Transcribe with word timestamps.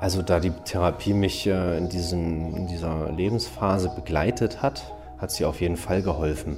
Also 0.00 0.22
da 0.22 0.40
die 0.40 0.50
Therapie 0.50 1.12
mich 1.12 1.46
äh, 1.46 1.76
in, 1.76 1.90
diesem, 1.90 2.56
in 2.56 2.66
dieser 2.66 3.12
Lebensphase 3.12 3.92
begleitet 3.94 4.62
hat, 4.62 4.94
hat 5.18 5.30
sie 5.30 5.44
auf 5.44 5.60
jeden 5.60 5.76
Fall 5.76 6.00
geholfen. 6.00 6.56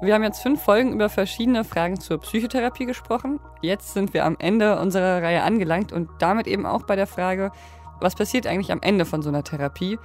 Wir 0.00 0.14
haben 0.14 0.22
jetzt 0.22 0.42
fünf 0.42 0.62
Folgen 0.62 0.92
über 0.92 1.08
verschiedene 1.08 1.64
Fragen 1.64 1.98
zur 1.98 2.20
Psychotherapie 2.20 2.86
gesprochen. 2.86 3.40
Jetzt 3.60 3.94
sind 3.94 4.14
wir 4.14 4.24
am 4.24 4.36
Ende 4.38 4.78
unserer 4.78 5.20
Reihe 5.20 5.42
angelangt 5.42 5.90
und 5.90 6.08
damit 6.20 6.46
eben 6.46 6.64
auch 6.64 6.84
bei 6.84 6.94
der 6.94 7.08
Frage, 7.08 7.50
was 7.98 8.14
passiert 8.14 8.46
eigentlich 8.46 8.70
am 8.70 8.82
Ende 8.82 9.04
von 9.04 9.22
so 9.22 9.30
einer 9.30 9.42
Therapie? 9.42 9.98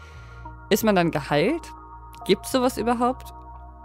Ist 0.71 0.83
man 0.83 0.95
dann 0.95 1.11
geheilt? 1.11 1.69
Gibt 2.25 2.47
es 2.47 2.51
sowas 2.51 2.79
überhaupt? 2.79 3.31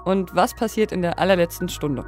Und 0.07 0.35
was 0.35 0.55
passiert 0.55 0.91
in 0.91 1.03
der 1.03 1.19
allerletzten 1.19 1.69
Stunde? 1.69 2.07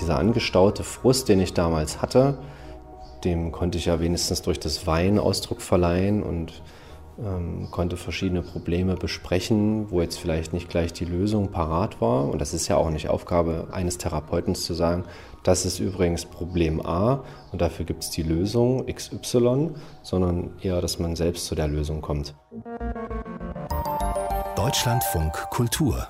Dieser 0.00 0.18
angestaute 0.18 0.84
Frust, 0.84 1.28
den 1.28 1.40
ich 1.40 1.54
damals 1.54 2.02
hatte, 2.02 2.38
dem 3.24 3.52
konnte 3.52 3.78
ich 3.78 3.86
ja 3.86 4.00
wenigstens 4.00 4.42
durch 4.42 4.60
das 4.60 4.86
Weinen 4.86 5.18
Ausdruck 5.18 5.62
verleihen 5.62 6.22
und 6.22 6.62
ähm, 7.18 7.68
konnte 7.70 7.96
verschiedene 7.96 8.42
Probleme 8.42 8.96
besprechen, 8.96 9.90
wo 9.90 10.00
jetzt 10.00 10.18
vielleicht 10.18 10.52
nicht 10.52 10.68
gleich 10.68 10.92
die 10.92 11.04
Lösung 11.04 11.50
parat 11.50 12.00
war. 12.00 12.28
Und 12.28 12.40
das 12.40 12.52
ist 12.52 12.68
ja 12.68 12.76
auch 12.76 12.90
nicht 12.90 13.08
Aufgabe 13.08 13.68
eines 13.72 13.98
Therapeuten 13.98 14.54
zu 14.54 14.74
sagen, 14.74 15.04
das 15.42 15.64
ist 15.64 15.78
übrigens 15.78 16.24
Problem 16.24 16.84
A 16.84 17.22
und 17.52 17.60
dafür 17.60 17.84
gibt 17.84 18.02
es 18.02 18.10
die 18.10 18.22
Lösung 18.22 18.86
XY, 18.86 19.70
sondern 20.02 20.52
eher, 20.62 20.80
dass 20.80 20.98
man 20.98 21.16
selbst 21.16 21.46
zu 21.46 21.54
der 21.54 21.68
Lösung 21.68 22.00
kommt. 22.00 22.34
Deutschlandfunk 24.56 25.50
Kultur. 25.50 26.08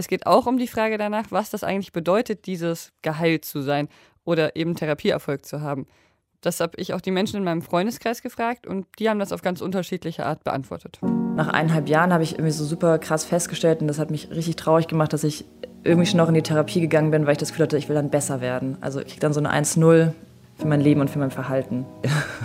Es 0.00 0.08
geht 0.08 0.26
auch 0.26 0.46
um 0.46 0.56
die 0.56 0.66
Frage 0.66 0.96
danach, 0.96 1.26
was 1.28 1.50
das 1.50 1.62
eigentlich 1.62 1.92
bedeutet, 1.92 2.46
dieses 2.46 2.90
geheilt 3.02 3.44
zu 3.44 3.60
sein 3.60 3.86
oder 4.24 4.56
eben 4.56 4.74
Therapieerfolg 4.74 5.44
zu 5.44 5.60
haben. 5.60 5.86
Das 6.40 6.60
habe 6.60 6.72
ich 6.78 6.94
auch 6.94 7.02
die 7.02 7.10
Menschen 7.10 7.36
in 7.36 7.44
meinem 7.44 7.60
Freundeskreis 7.60 8.22
gefragt 8.22 8.66
und 8.66 8.86
die 8.98 9.10
haben 9.10 9.18
das 9.18 9.30
auf 9.30 9.42
ganz 9.42 9.60
unterschiedliche 9.60 10.24
Art 10.24 10.42
beantwortet. 10.42 11.00
Nach 11.02 11.48
eineinhalb 11.48 11.86
Jahren 11.86 12.14
habe 12.14 12.22
ich 12.22 12.32
irgendwie 12.32 12.50
so 12.50 12.64
super 12.64 12.98
krass 12.98 13.26
festgestellt 13.26 13.82
und 13.82 13.88
das 13.88 13.98
hat 13.98 14.10
mich 14.10 14.30
richtig 14.30 14.56
traurig 14.56 14.88
gemacht, 14.88 15.12
dass 15.12 15.22
ich 15.22 15.44
irgendwie 15.84 16.06
schon 16.06 16.16
noch 16.16 16.28
in 16.28 16.34
die 16.34 16.40
Therapie 16.40 16.80
gegangen 16.80 17.10
bin, 17.10 17.26
weil 17.26 17.32
ich 17.32 17.38
das 17.38 17.50
Gefühl 17.50 17.64
hatte, 17.64 17.76
ich 17.76 17.90
will 17.90 17.96
dann 17.96 18.08
besser 18.08 18.40
werden. 18.40 18.78
Also 18.80 19.00
ich 19.00 19.08
kriege 19.08 19.20
dann 19.20 19.34
so 19.34 19.40
eine 19.40 19.52
1-0 19.52 20.14
für 20.56 20.66
mein 20.66 20.80
Leben 20.80 21.02
und 21.02 21.10
für 21.10 21.18
mein 21.18 21.30
Verhalten. 21.30 21.84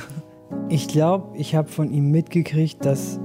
ich 0.67 0.89
glaube, 0.89 1.37
ich 1.37 1.55
habe 1.55 1.69
von 1.69 1.89
ihm 1.89 2.11
mitgekriegt, 2.11 2.83
dass 2.83 3.17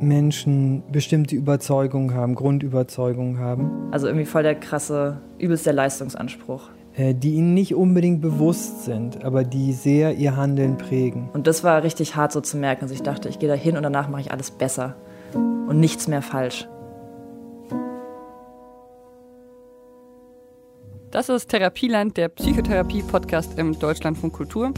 Menschen 0.00 0.82
bestimmte 0.90 1.36
Überzeugungen 1.36 2.14
haben, 2.14 2.34
Grundüberzeugungen 2.34 3.38
haben. 3.38 3.70
Also 3.90 4.06
irgendwie 4.06 4.26
voll 4.26 4.42
der 4.42 4.54
krasse, 4.54 5.20
übelst 5.38 5.66
der 5.66 5.72
Leistungsanspruch. 5.72 6.70
Äh, 6.96 7.14
die 7.14 7.34
ihnen 7.34 7.52
nicht 7.52 7.74
unbedingt 7.74 8.22
bewusst 8.22 8.84
sind, 8.84 9.22
aber 9.22 9.44
die 9.44 9.72
sehr 9.72 10.14
ihr 10.14 10.36
Handeln 10.36 10.78
prägen. 10.78 11.28
Und 11.34 11.46
das 11.46 11.62
war 11.62 11.82
richtig 11.82 12.16
hart 12.16 12.32
so 12.32 12.40
zu 12.40 12.56
merken. 12.56 12.84
Also 12.84 12.94
ich 12.94 13.02
dachte, 13.02 13.28
ich 13.28 13.38
gehe 13.38 13.48
da 13.48 13.54
hin 13.54 13.76
und 13.76 13.82
danach 13.82 14.08
mache 14.08 14.22
ich 14.22 14.32
alles 14.32 14.50
besser 14.50 14.96
und 15.34 15.78
nichts 15.78 16.08
mehr 16.08 16.22
falsch. 16.22 16.66
Das 21.10 21.28
ist 21.28 21.48
Therapieland, 21.48 22.16
der 22.16 22.28
Psychotherapie-Podcast 22.28 23.58
im 23.58 23.78
Deutschlandfunk 23.78 24.32
Kultur. 24.32 24.72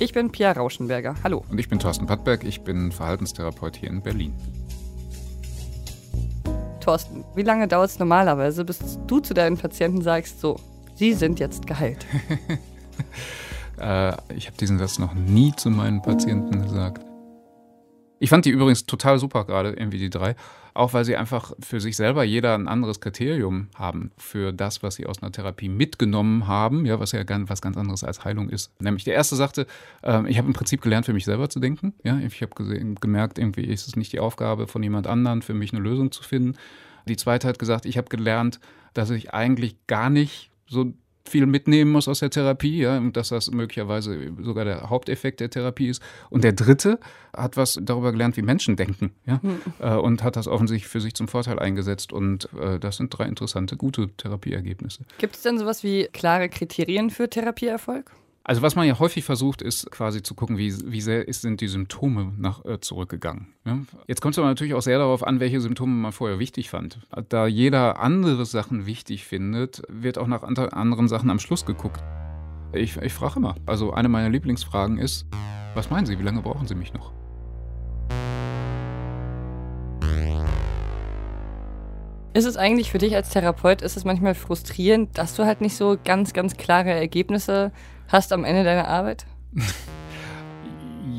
Ich 0.00 0.14
bin 0.14 0.32
Pia 0.32 0.52
Rauschenberger. 0.52 1.14
Hallo. 1.22 1.44
Und 1.50 1.60
ich 1.60 1.68
bin 1.68 1.78
Thorsten 1.78 2.06
Pattberg. 2.06 2.42
Ich 2.44 2.62
bin 2.62 2.90
Verhaltenstherapeut 2.90 3.76
hier 3.76 3.90
in 3.90 4.00
Berlin. 4.00 4.32
Thorsten, 6.80 7.22
wie 7.34 7.42
lange 7.42 7.68
dauert 7.68 7.90
es 7.90 7.98
normalerweise, 7.98 8.64
bis 8.64 8.98
du 9.06 9.20
zu 9.20 9.34
deinen 9.34 9.58
Patienten 9.58 10.00
sagst, 10.00 10.40
so, 10.40 10.58
Sie 10.94 11.12
sind 11.12 11.38
jetzt 11.38 11.66
geheilt. 11.66 12.06
äh, 13.78 14.12
ich 14.34 14.46
habe 14.46 14.56
diesen 14.58 14.78
Satz 14.78 14.98
noch 14.98 15.12
nie 15.12 15.52
zu 15.54 15.68
meinen 15.68 16.00
Patienten 16.00 16.62
gesagt. 16.62 17.04
Ich 18.22 18.28
fand 18.28 18.44
die 18.44 18.50
übrigens 18.50 18.84
total 18.84 19.18
super 19.18 19.46
gerade, 19.46 19.70
irgendwie 19.70 19.98
die 19.98 20.10
drei. 20.10 20.36
Auch 20.74 20.92
weil 20.92 21.06
sie 21.06 21.16
einfach 21.16 21.52
für 21.58 21.80
sich 21.80 21.96
selber 21.96 22.22
jeder 22.22 22.54
ein 22.54 22.68
anderes 22.68 23.00
Kriterium 23.00 23.68
haben 23.74 24.12
für 24.18 24.52
das, 24.52 24.82
was 24.82 24.96
sie 24.96 25.06
aus 25.06 25.22
einer 25.22 25.32
Therapie 25.32 25.70
mitgenommen 25.70 26.46
haben, 26.46 26.84
ja, 26.84 27.00
was 27.00 27.12
ja 27.12 27.22
was 27.26 27.62
ganz 27.62 27.78
anderes 27.78 28.04
als 28.04 28.22
Heilung 28.22 28.50
ist. 28.50 28.78
Nämlich 28.78 29.04
der 29.04 29.14
erste 29.14 29.36
sagte, 29.36 29.66
äh, 30.02 30.28
ich 30.28 30.36
habe 30.36 30.46
im 30.46 30.52
Prinzip 30.52 30.82
gelernt, 30.82 31.06
für 31.06 31.14
mich 31.14 31.24
selber 31.24 31.48
zu 31.48 31.60
denken. 31.60 31.94
Ja, 32.04 32.18
ich 32.18 32.42
habe 32.42 32.94
gemerkt, 33.00 33.38
irgendwie 33.38 33.64
ist 33.64 33.88
es 33.88 33.96
nicht 33.96 34.12
die 34.12 34.20
Aufgabe 34.20 34.66
von 34.66 34.82
jemand 34.82 35.06
anderem, 35.06 35.40
für 35.40 35.54
mich 35.54 35.72
eine 35.72 35.82
Lösung 35.82 36.12
zu 36.12 36.22
finden. 36.22 36.56
Die 37.08 37.16
zweite 37.16 37.48
hat 37.48 37.58
gesagt, 37.58 37.86
ich 37.86 37.96
habe 37.96 38.10
gelernt, 38.10 38.60
dass 38.92 39.08
ich 39.08 39.32
eigentlich 39.32 39.86
gar 39.86 40.10
nicht 40.10 40.50
so 40.66 40.92
viel 41.30 41.46
mitnehmen 41.46 41.90
muss 41.90 42.08
aus 42.08 42.20
der 42.20 42.30
Therapie, 42.30 42.78
ja, 42.78 42.98
und 42.98 43.16
dass 43.16 43.28
das 43.28 43.50
möglicherweise 43.50 44.32
sogar 44.42 44.64
der 44.64 44.90
Haupteffekt 44.90 45.40
der 45.40 45.50
Therapie 45.50 45.88
ist. 45.88 46.02
Und 46.28 46.44
der 46.44 46.52
dritte 46.52 46.98
hat 47.34 47.56
was 47.56 47.78
darüber 47.80 48.12
gelernt, 48.12 48.36
wie 48.36 48.42
Menschen 48.42 48.76
denken, 48.76 49.12
ja, 49.26 49.40
mhm. 49.42 49.98
und 50.00 50.22
hat 50.22 50.36
das 50.36 50.48
offensichtlich 50.48 50.88
für 50.88 51.00
sich 51.00 51.14
zum 51.14 51.28
Vorteil 51.28 51.58
eingesetzt. 51.58 52.12
Und 52.12 52.48
äh, 52.60 52.78
das 52.78 52.96
sind 52.96 53.10
drei 53.10 53.26
interessante, 53.26 53.76
gute 53.76 54.08
Therapieergebnisse. 54.16 55.04
Gibt 55.18 55.36
es 55.36 55.42
denn 55.42 55.58
sowas 55.58 55.82
wie 55.84 56.08
klare 56.12 56.48
Kriterien 56.48 57.10
für 57.10 57.30
Therapieerfolg? 57.30 58.10
Also 58.42 58.62
was 58.62 58.74
man 58.74 58.86
ja 58.86 58.98
häufig 58.98 59.24
versucht, 59.24 59.60
ist 59.60 59.90
quasi 59.90 60.22
zu 60.22 60.34
gucken, 60.34 60.56
wie, 60.56 60.74
wie 60.90 61.02
sehr 61.02 61.28
ist, 61.28 61.42
sind 61.42 61.60
die 61.60 61.68
Symptome 61.68 62.32
nach, 62.38 62.64
äh, 62.64 62.80
zurückgegangen. 62.80 63.48
Ja? 63.66 63.80
Jetzt 64.06 64.22
kommt 64.22 64.34
es 64.34 64.38
aber 64.38 64.48
natürlich 64.48 64.72
auch 64.72 64.80
sehr 64.80 64.98
darauf 64.98 65.26
an, 65.26 65.40
welche 65.40 65.60
Symptome 65.60 65.92
man 65.92 66.12
vorher 66.12 66.38
wichtig 66.38 66.70
fand. 66.70 67.00
Da 67.28 67.46
jeder 67.46 68.00
andere 68.00 68.46
Sachen 68.46 68.86
wichtig 68.86 69.26
findet, 69.26 69.82
wird 69.88 70.16
auch 70.16 70.26
nach 70.26 70.42
anderen 70.42 71.08
Sachen 71.08 71.28
am 71.28 71.38
Schluss 71.38 71.66
geguckt. 71.66 72.02
Ich, 72.72 72.96
ich 72.96 73.12
frage 73.12 73.36
immer, 73.36 73.56
also 73.66 73.92
eine 73.92 74.08
meiner 74.08 74.30
Lieblingsfragen 74.30 74.96
ist, 74.96 75.26
was 75.74 75.90
meinen 75.90 76.06
Sie, 76.06 76.18
wie 76.18 76.22
lange 76.22 76.40
brauchen 76.40 76.66
Sie 76.66 76.74
mich 76.74 76.94
noch? 76.94 77.12
Ist 82.32 82.46
es 82.46 82.56
eigentlich 82.56 82.90
für 82.90 82.98
dich 82.98 83.14
als 83.16 83.30
Therapeut, 83.30 83.82
ist 83.82 83.96
es 83.96 84.04
manchmal 84.04 84.34
frustrierend, 84.34 85.18
dass 85.18 85.34
du 85.34 85.44
halt 85.44 85.60
nicht 85.60 85.76
so 85.76 85.98
ganz, 86.02 86.32
ganz 86.32 86.56
klare 86.56 86.90
Ergebnisse 86.90 87.72
hast 88.10 88.32
am 88.32 88.44
Ende 88.44 88.64
deiner 88.64 88.88
Arbeit? 88.88 89.26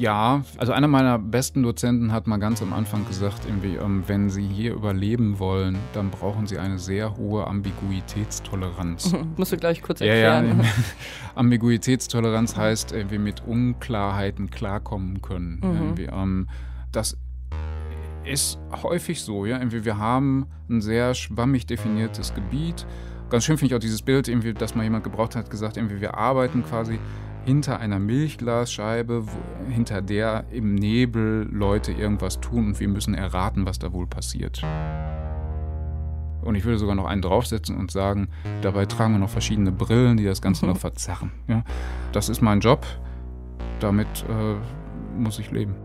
Ja, 0.02 0.44
also 0.58 0.72
einer 0.74 0.88
meiner 0.88 1.20
besten 1.20 1.62
Dozenten 1.62 2.12
hat 2.12 2.26
mal 2.26 2.38
ganz 2.38 2.62
am 2.64 2.74
Anfang 2.74 3.06
gesagt, 3.06 3.42
irgendwie, 3.46 3.76
ähm, 3.76 4.04
wenn 4.08 4.32
Sie 4.32 4.48
hier 4.48 4.74
überleben 4.74 5.38
wollen, 5.38 5.78
dann 5.94 6.10
brauchen 6.10 6.48
Sie 6.48 6.58
eine 6.58 6.80
sehr 6.80 7.18
hohe 7.18 7.46
Ambiguitätstoleranz. 7.46 9.16
Musst 9.38 9.52
du 9.52 9.58
gleich 9.58 9.84
kurz 9.84 10.02
erklären. 10.02 10.58
Ja, 10.58 10.64
ja. 10.64 10.70
Ambiguitätstoleranz 11.36 12.56
heißt, 12.56 12.94
irgendwie 12.94 13.20
mit 13.20 13.44
Unklarheiten 13.46 14.50
klarkommen 14.50 15.22
können. 15.22 15.60
Mhm. 15.62 16.08
Ähm, 16.12 16.48
das 16.92 17.18
ist 18.24 18.60
häufig 18.84 19.22
so, 19.22 19.46
ja. 19.46 19.58
Irgendwie 19.58 19.86
wir 19.86 19.98
haben 19.98 20.48
ein 20.70 20.82
sehr 20.82 21.14
schwammig 21.14 21.66
definiertes 21.66 22.34
Gebiet 22.34 22.86
Ganz 23.32 23.46
schön 23.46 23.58
finde 23.58 23.74
ich 23.74 23.78
auch 23.78 23.82
dieses 23.82 24.02
Bild, 24.02 24.28
irgendwie, 24.28 24.54
dass 24.54 24.76
mal 24.76 24.84
jemand 24.84 25.06
gebraucht 25.06 25.38
hat, 25.38 25.50
gesagt, 25.50 25.78
irgendwie, 25.78 26.02
wir 26.02 26.16
arbeiten 26.16 26.66
quasi 26.66 27.00
hinter 27.46 27.80
einer 27.80 27.98
Milchglasscheibe, 27.98 29.26
wo, 29.26 29.72
hinter 29.72 30.02
der 30.02 30.44
im 30.52 30.76
Nebel 30.76 31.48
Leute 31.50 31.94
irgendwas 31.94 32.42
tun 32.42 32.68
und 32.68 32.80
wir 32.82 32.90
müssen 32.90 33.14
erraten, 33.14 33.66
was 33.66 33.80
da 33.80 33.94
wohl 33.94 34.06
passiert. 34.06 34.62
Und 36.42 36.56
ich 36.56 36.66
würde 36.66 36.78
sogar 36.78 36.94
noch 36.94 37.06
einen 37.06 37.22
draufsetzen 37.22 37.78
und 37.78 37.90
sagen, 37.90 38.28
dabei 38.64 38.86
tragen 38.86 39.14
wir 39.14 39.20
noch 39.20 39.30
verschiedene 39.30 39.72
Brillen, 39.72 40.18
die 40.18 40.26
das 40.26 40.42
Ganze 40.42 40.66
noch 40.66 40.78
verzerren. 40.80 41.32
Ja? 41.48 41.64
Das 42.12 42.28
ist 42.28 42.42
mein 42.42 42.60
Job, 42.60 42.86
damit 43.80 44.26
äh, 44.28 45.18
muss 45.18 45.40
ich 45.40 45.52
leben. 45.52 45.76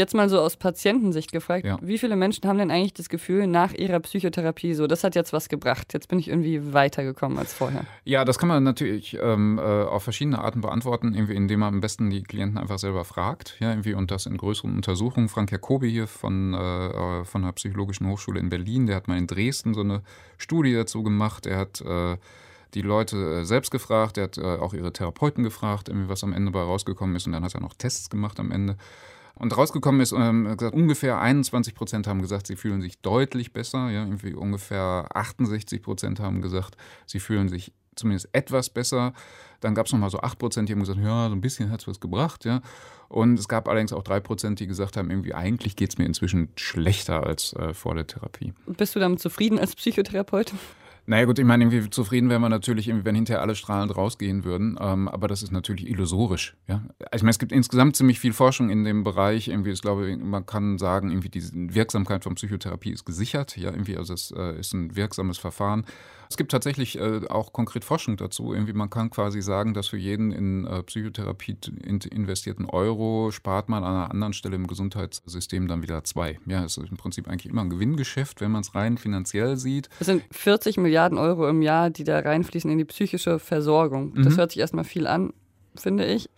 Jetzt 0.00 0.14
mal 0.14 0.30
so 0.30 0.40
aus 0.40 0.56
Patientensicht 0.56 1.30
gefragt, 1.30 1.66
ja. 1.66 1.76
wie 1.82 1.98
viele 1.98 2.16
Menschen 2.16 2.48
haben 2.48 2.56
denn 2.56 2.70
eigentlich 2.70 2.94
das 2.94 3.10
Gefühl, 3.10 3.46
nach 3.46 3.74
ihrer 3.74 4.00
Psychotherapie 4.00 4.72
so, 4.72 4.86
das 4.86 5.04
hat 5.04 5.14
jetzt 5.14 5.34
was 5.34 5.50
gebracht, 5.50 5.92
jetzt 5.92 6.08
bin 6.08 6.18
ich 6.18 6.28
irgendwie 6.28 6.72
weitergekommen 6.72 7.36
als 7.36 7.52
vorher? 7.52 7.84
Ja, 8.04 8.24
das 8.24 8.38
kann 8.38 8.48
man 8.48 8.64
natürlich 8.64 9.18
ähm, 9.20 9.58
äh, 9.58 9.60
auf 9.60 10.02
verschiedene 10.04 10.38
Arten 10.38 10.62
beantworten, 10.62 11.12
irgendwie 11.12 11.34
indem 11.34 11.60
man 11.60 11.74
am 11.74 11.80
besten 11.82 12.08
die 12.08 12.22
Klienten 12.22 12.56
einfach 12.56 12.78
selber 12.78 13.04
fragt, 13.04 13.58
ja, 13.60 13.68
irgendwie 13.68 13.92
und 13.92 14.10
das 14.10 14.24
in 14.24 14.38
größeren 14.38 14.74
Untersuchungen. 14.74 15.28
Frank 15.28 15.52
Jacobi 15.52 15.90
hier 15.90 16.06
von, 16.06 16.54
äh, 16.54 17.24
von 17.26 17.42
der 17.42 17.52
Psychologischen 17.52 18.08
Hochschule 18.08 18.40
in 18.40 18.48
Berlin, 18.48 18.86
der 18.86 18.96
hat 18.96 19.06
mal 19.06 19.18
in 19.18 19.26
Dresden 19.26 19.74
so 19.74 19.82
eine 19.82 20.00
Studie 20.38 20.72
dazu 20.72 21.02
gemacht, 21.02 21.44
er 21.44 21.58
hat 21.58 21.82
äh, 21.82 22.16
die 22.72 22.80
Leute 22.80 23.40
äh, 23.40 23.44
selbst 23.44 23.70
gefragt, 23.70 24.16
er 24.16 24.24
hat 24.24 24.38
äh, 24.38 24.56
auch 24.56 24.72
ihre 24.72 24.94
Therapeuten 24.94 25.44
gefragt, 25.44 25.90
was 25.92 26.24
am 26.24 26.32
Ende 26.32 26.52
bei 26.52 26.62
rausgekommen 26.62 27.16
ist 27.16 27.26
und 27.26 27.32
dann 27.32 27.44
hat 27.44 27.54
er 27.54 27.60
noch 27.60 27.74
Tests 27.74 28.08
gemacht 28.08 28.40
am 28.40 28.50
Ende. 28.50 28.78
Und 29.40 29.56
rausgekommen 29.56 30.02
ist, 30.02 30.12
ähm, 30.12 30.54
gesagt, 30.56 30.74
ungefähr 30.74 31.18
21 31.18 31.74
Prozent 31.74 32.06
haben 32.06 32.20
gesagt, 32.20 32.46
sie 32.46 32.56
fühlen 32.56 32.82
sich 32.82 33.00
deutlich 33.00 33.54
besser. 33.54 33.88
Ja, 33.88 34.04
irgendwie 34.04 34.34
ungefähr 34.34 35.08
68 35.14 35.82
Prozent 35.82 36.20
haben 36.20 36.42
gesagt, 36.42 36.76
sie 37.06 37.20
fühlen 37.20 37.48
sich 37.48 37.72
zumindest 37.96 38.28
etwas 38.32 38.68
besser. 38.68 39.14
Dann 39.60 39.74
gab 39.74 39.86
es 39.86 39.92
nochmal 39.92 40.10
so 40.10 40.20
8%, 40.20 40.66
die 40.66 40.72
haben 40.74 40.80
gesagt, 40.80 41.00
ja, 41.00 41.28
so 41.28 41.34
ein 41.34 41.40
bisschen 41.40 41.70
hat 41.70 41.80
es 41.80 41.88
was 41.88 42.00
gebracht. 42.00 42.44
Ja. 42.44 42.60
Und 43.08 43.38
es 43.38 43.48
gab 43.48 43.66
allerdings 43.66 43.94
auch 43.94 44.04
3%, 44.04 44.56
die 44.56 44.66
gesagt 44.66 44.98
haben, 44.98 45.08
irgendwie 45.10 45.32
eigentlich 45.32 45.74
geht 45.74 45.90
es 45.90 45.98
mir 45.98 46.04
inzwischen 46.04 46.50
schlechter 46.56 47.26
als 47.26 47.54
äh, 47.54 47.72
vor 47.72 47.94
der 47.94 48.06
Therapie. 48.06 48.52
Bist 48.66 48.94
du 48.94 49.00
damit 49.00 49.20
zufrieden 49.20 49.58
als 49.58 49.74
Psychotherapeut? 49.74 50.52
Naja 51.10 51.24
gut, 51.24 51.40
ich 51.40 51.44
meine, 51.44 51.64
irgendwie 51.64 51.90
zufrieden 51.90 52.30
wären 52.30 52.40
wir 52.40 52.48
natürlich, 52.48 52.88
wenn 52.88 53.16
hinterher 53.16 53.42
alle 53.42 53.56
strahlend 53.56 53.96
rausgehen 53.96 54.44
würden, 54.44 54.78
ähm, 54.80 55.08
aber 55.08 55.26
das 55.26 55.42
ist 55.42 55.50
natürlich 55.50 55.90
illusorisch. 55.90 56.56
Ja? 56.68 56.84
Ich 57.12 57.22
meine, 57.22 57.30
es 57.30 57.40
gibt 57.40 57.50
insgesamt 57.50 57.96
ziemlich 57.96 58.20
viel 58.20 58.32
Forschung 58.32 58.70
in 58.70 58.84
dem 58.84 59.02
Bereich. 59.02 59.48
Irgendwie, 59.48 59.70
ich 59.70 59.82
glaube, 59.82 60.16
man 60.16 60.46
kann 60.46 60.78
sagen, 60.78 61.10
irgendwie 61.10 61.28
die 61.28 61.42
Wirksamkeit 61.74 62.22
von 62.22 62.36
Psychotherapie 62.36 62.92
ist 62.92 63.06
gesichert. 63.06 63.56
Ja, 63.56 63.72
irgendwie, 63.72 63.96
also 63.96 64.14
es 64.14 64.30
äh, 64.30 64.60
ist 64.60 64.72
ein 64.72 64.94
wirksames 64.94 65.38
Verfahren. 65.38 65.84
Es 66.30 66.36
gibt 66.36 66.52
tatsächlich 66.52 66.96
äh, 66.96 67.22
auch 67.28 67.52
konkret 67.52 67.84
Forschung 67.84 68.16
dazu. 68.16 68.54
Irgendwie 68.54 68.72
man 68.72 68.88
kann 68.88 69.10
quasi 69.10 69.42
sagen, 69.42 69.74
dass 69.74 69.88
für 69.88 69.96
jeden 69.96 70.30
in 70.30 70.64
äh, 70.64 70.84
Psychotherapie 70.84 71.56
investierten 71.82 72.66
Euro 72.66 73.32
spart 73.32 73.68
man 73.68 73.82
an 73.82 73.96
einer 73.96 74.10
anderen 74.12 74.32
Stelle 74.32 74.54
im 74.54 74.68
Gesundheitssystem 74.68 75.66
dann 75.66 75.82
wieder 75.82 76.04
zwei. 76.04 76.38
Ja, 76.46 76.64
es 76.64 76.76
ist 76.76 76.88
im 76.88 76.96
Prinzip 76.96 77.26
eigentlich 77.26 77.50
immer 77.50 77.62
ein 77.62 77.70
Gewinngeschäft, 77.70 78.40
wenn 78.40 78.52
man 78.52 78.60
es 78.60 78.76
rein 78.76 78.96
finanziell 78.96 79.56
sieht. 79.56 79.88
Es 79.98 80.06
sind 80.06 80.22
40 80.30 80.76
Milliarden 80.76 81.18
Euro 81.18 81.48
im 81.48 81.62
Jahr, 81.62 81.90
die 81.90 82.04
da 82.04 82.20
reinfließen 82.20 82.70
in 82.70 82.78
die 82.78 82.84
psychische 82.84 83.40
Versorgung. 83.40 84.14
Das 84.14 84.34
mhm. 84.34 84.38
hört 84.38 84.52
sich 84.52 84.60
erstmal 84.60 84.84
viel 84.84 85.08
an, 85.08 85.32
finde 85.74 86.06
ich 86.06 86.30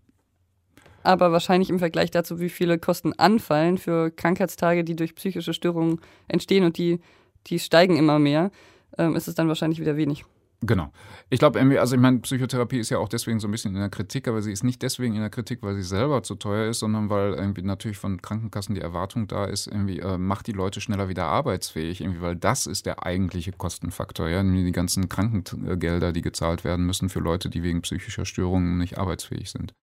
aber 1.05 1.33
wahrscheinlich 1.33 1.69
im 1.69 1.81
Vergleich 1.81 2.11
dazu, 2.13 2.41
wie 2.41 2.49
viele 2.49 2.79
Kosten 2.79 3.13
anfallen 3.15 3.77
für 3.77 4.11
Krankheitstage, 4.11 4.85
die 4.85 4.97
durch 4.97 5.17
psychische 5.17 5.53
Störungen 5.53 6.01
entstehen 6.29 6.65
und 6.65 6.79
die, 6.79 7.01
die 7.49 7.59
steigen 7.59 7.97
immer 7.97 8.21
mehr, 8.21 8.53
ähm, 8.99 9.17
ist 9.17 9.29
es 9.29 9.35
dann 9.35 9.49
wahrscheinlich 9.49 9.81
wieder 9.81 9.97
wenig. 9.97 10.25
Genau. 10.65 10.93
Ich 11.29 11.41
glaube, 11.41 11.61
also 11.81 11.97
ich 11.97 12.01
meine, 12.01 12.21
Psychotherapie 12.21 12.79
ist 12.79 12.91
ja 12.91 12.99
auch 12.99 13.09
deswegen 13.09 13.41
so 13.41 13.49
ein 13.49 13.51
bisschen 13.51 13.75
in 13.75 13.81
der 13.81 13.89
Kritik, 13.89 14.29
aber 14.29 14.43
sie 14.43 14.53
ist 14.53 14.63
nicht 14.63 14.81
deswegen 14.83 15.15
in 15.15 15.21
der 15.21 15.31
Kritik, 15.31 15.59
weil 15.63 15.75
sie 15.75 15.83
selber 15.83 16.23
zu 16.23 16.37
teuer 16.37 16.71
ist, 16.71 16.79
sondern 16.79 17.11
weil 17.11 17.33
irgendwie 17.35 17.63
natürlich 17.63 17.99
von 17.99 18.23
Krankenkassen 18.23 18.77
die 18.77 18.81
Erwartung 18.81 19.27
da 19.27 19.45
ist, 19.45 19.67
irgendwie 19.67 19.99
äh, 19.99 20.19
macht 20.19 20.47
die 20.47 20.53
Leute 20.53 20.81
schneller 20.81 21.09
wieder 21.09 21.25
arbeitsfähig, 21.25 22.01
irgendwie, 22.01 22.21
weil 22.21 22.37
das 22.37 22.67
ist 22.67 22.87
der 22.87 23.05
eigentliche 23.05 23.51
Kostenfaktor, 23.51 24.29
ja, 24.29 24.45
die 24.45 24.73
ganzen 24.73 25.09
Krankengelder, 25.09 26.13
die 26.13 26.23
gezahlt 26.23 26.63
werden 26.63 26.87
müssen 26.87 27.09
für 27.09 27.21
Leute, 27.21 27.51
die 27.51 27.65
wegen 27.65 27.83
psychischer 27.83 28.25
Störungen 28.25 28.79
nicht 28.79 28.99
arbeitsfähig 28.99 29.51
sind. 29.51 29.75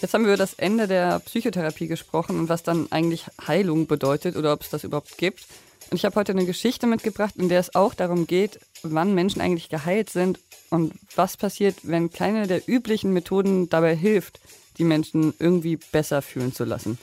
Jetzt 0.00 0.14
haben 0.14 0.22
wir 0.22 0.28
über 0.28 0.36
das 0.38 0.54
Ende 0.54 0.86
der 0.86 1.18
Psychotherapie 1.18 1.88
gesprochen 1.88 2.38
und 2.38 2.48
was 2.48 2.62
dann 2.62 2.90
eigentlich 2.92 3.26
Heilung 3.46 3.88
bedeutet 3.88 4.36
oder 4.36 4.54
ob 4.54 4.62
es 4.62 4.70
das 4.70 4.84
überhaupt 4.84 5.18
gibt. 5.18 5.46
Und 5.90 5.96
ich 5.96 6.04
habe 6.04 6.16
heute 6.16 6.32
eine 6.32 6.44
Geschichte 6.44 6.86
mitgebracht, 6.86 7.34
in 7.36 7.48
der 7.48 7.60
es 7.60 7.74
auch 7.74 7.94
darum 7.94 8.26
geht, 8.26 8.60
wann 8.82 9.14
Menschen 9.14 9.40
eigentlich 9.40 9.70
geheilt 9.70 10.10
sind 10.10 10.38
und 10.68 10.92
was 11.16 11.38
passiert, 11.38 11.76
wenn 11.82 12.10
keine 12.10 12.46
der 12.46 12.68
üblichen 12.68 13.12
Methoden 13.12 13.70
dabei 13.70 13.96
hilft, 13.96 14.38
die 14.76 14.84
Menschen 14.84 15.32
irgendwie 15.38 15.76
besser 15.76 16.20
fühlen 16.20 16.52
zu 16.52 16.64
lassen. 16.64 16.98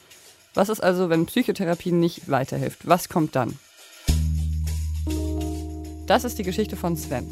Was 0.54 0.70
ist 0.70 0.82
also, 0.82 1.10
wenn 1.10 1.26
Psychotherapie 1.26 1.92
nicht 1.92 2.30
weiterhilft? 2.30 2.88
Was 2.88 3.10
kommt 3.10 3.36
dann? 3.36 3.58
Das 6.06 6.24
ist 6.24 6.38
die 6.38 6.44
Geschichte 6.44 6.76
von 6.76 6.96
Sven. 6.96 7.26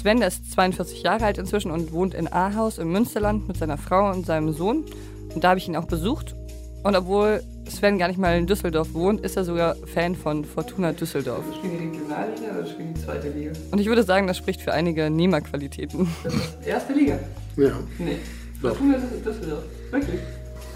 Sven 0.00 0.18
der 0.18 0.28
ist 0.28 0.50
42 0.52 1.02
Jahre 1.02 1.26
alt 1.26 1.38
inzwischen 1.38 1.70
und 1.70 1.92
wohnt 1.92 2.14
in 2.14 2.30
Ahaus 2.32 2.78
im 2.78 2.90
Münsterland 2.90 3.46
mit 3.46 3.58
seiner 3.58 3.78
Frau 3.78 4.10
und 4.10 4.26
seinem 4.26 4.52
Sohn. 4.52 4.84
Und 5.32 5.44
da 5.44 5.50
habe 5.50 5.58
ich 5.58 5.68
ihn 5.68 5.76
auch 5.76 5.84
besucht. 5.84 6.34
Und 6.82 6.96
obwohl 6.96 7.42
Sven 7.70 7.98
gar 7.98 8.08
nicht 8.08 8.18
mal 8.18 8.36
in 8.36 8.46
Düsseldorf 8.46 8.92
wohnt, 8.94 9.20
ist 9.20 9.36
er 9.36 9.44
sogar 9.44 9.74
Fan 9.86 10.14
von 10.14 10.44
Fortuna 10.44 10.92
Düsseldorf. 10.92 11.44
Spielen 11.56 11.78
die 11.78 11.98
Regionalliga 11.98 12.58
oder 12.58 12.66
spielen 12.66 12.94
die 12.94 13.00
zweite 13.00 13.28
Liga? 13.30 13.52
Und 13.70 13.78
ich 13.78 13.86
würde 13.86 14.02
sagen, 14.02 14.26
das 14.26 14.36
spricht 14.36 14.60
für 14.60 14.72
einige 14.72 15.08
Nehmerqualitäten. 15.08 16.08
Das 16.24 16.34
ist 16.34 16.66
erste 16.66 16.92
Liga? 16.92 17.18
Ja. 17.56 17.72
Nee. 17.98 18.16
Fortuna 18.60 18.98
Düsseldorf. 18.98 19.64
Wirklich? 19.90 20.20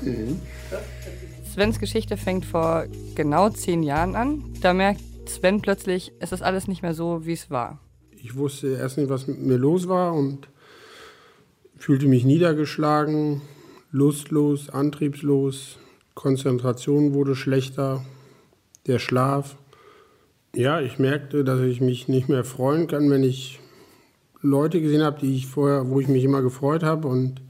Mhm. 0.02 0.41
Svens 1.52 1.79
Geschichte 1.79 2.17
fängt 2.17 2.44
vor 2.44 2.87
genau 3.14 3.49
zehn 3.50 3.82
Jahren 3.82 4.14
an. 4.17 4.44
Da 4.61 4.73
merkt 4.73 5.00
Sven 5.26 5.61
plötzlich, 5.61 6.12
es 6.20 6.32
ist 6.32 6.43
alles 6.43 6.69
nicht 6.69 6.82
mehr 6.82 6.94
so, 6.94 7.26
wie 7.26 7.32
es 7.32 7.50
war. 7.50 7.81
Ich 8.11 8.37
wusste 8.37 8.76
erst 8.76 8.99
nicht, 8.99 9.11
was 9.11 9.26
mit 9.26 9.41
mir 9.41 9.56
los 9.56 9.88
war 9.88 10.14
und 10.14 10.49
fühlte 11.76 12.06
mich 12.06 12.25
niedergeschlagen, 12.25 13.43
lustlos, 13.91 14.70
antriebslos. 14.70 15.79
Konzentration 16.14 17.14
wurde 17.14 17.34
schlechter, 17.34 18.05
der 18.87 18.99
Schlaf. 18.99 19.56
Ja, 20.55 20.81
ich 20.81 20.99
merkte, 20.99 21.44
dass 21.44 21.61
ich 21.61 21.81
mich 21.81 22.08
nicht 22.08 22.28
mehr 22.28 22.44
freuen 22.44 22.87
kann, 22.87 23.11
wenn 23.11 23.25
ich 23.25 23.61
Leute 24.40 24.81
gesehen 24.81 25.02
habe, 25.02 25.19
die 25.20 25.34
ich 25.34 25.46
vorher, 25.46 25.88
wo 25.88 26.00
ich 26.00 26.08
mich 26.08 26.22
immer 26.22 26.43
gefreut 26.43 26.82
habe. 26.82 27.08
Und 27.08 27.40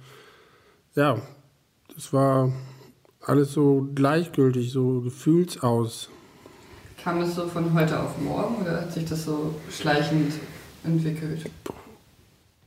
ja, 0.94 1.20
das 1.94 2.12
war 2.12 2.52
alles 3.20 3.52
so 3.52 3.88
gleichgültig, 3.94 4.72
so 4.72 5.00
gefühlsaus. 5.00 6.08
Kam 7.02 7.20
das 7.20 7.34
so 7.34 7.46
von 7.46 7.74
heute 7.74 8.00
auf 8.00 8.18
morgen 8.18 8.62
oder 8.62 8.80
hat 8.80 8.92
sich 8.92 9.04
das 9.04 9.24
so 9.24 9.54
schleichend 9.70 10.32
entwickelt? 10.84 11.50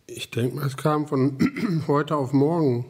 Ich 0.06 0.30
denke 0.30 0.58
mal, 0.58 0.68
es 0.68 0.78
kam 0.78 1.08
von 1.08 1.38
heute 1.88 2.16
auf 2.16 2.34
morgen. 2.34 2.86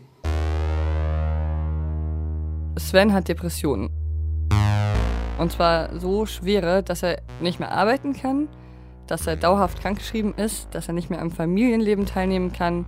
Sven 2.80 3.14
hat 3.14 3.28
Depressionen. 3.28 3.90
Und 5.38 5.52
zwar 5.52 5.98
so 6.00 6.26
schwere, 6.26 6.84
dass 6.84 7.04
er 7.04 7.22
nicht 7.40 7.60
mehr 7.60 7.72
arbeiten 7.72 8.14
kann, 8.14 8.48
dass 9.06 9.28
er 9.28 9.36
dauerhaft 9.36 9.82
krankgeschrieben 9.82 10.34
ist, 10.36 10.74
dass 10.74 10.88
er 10.88 10.94
nicht 10.94 11.10
mehr 11.10 11.22
am 11.22 11.32
Familienleben 11.32 12.06
teilnehmen 12.06 12.52
kann. 12.52 12.86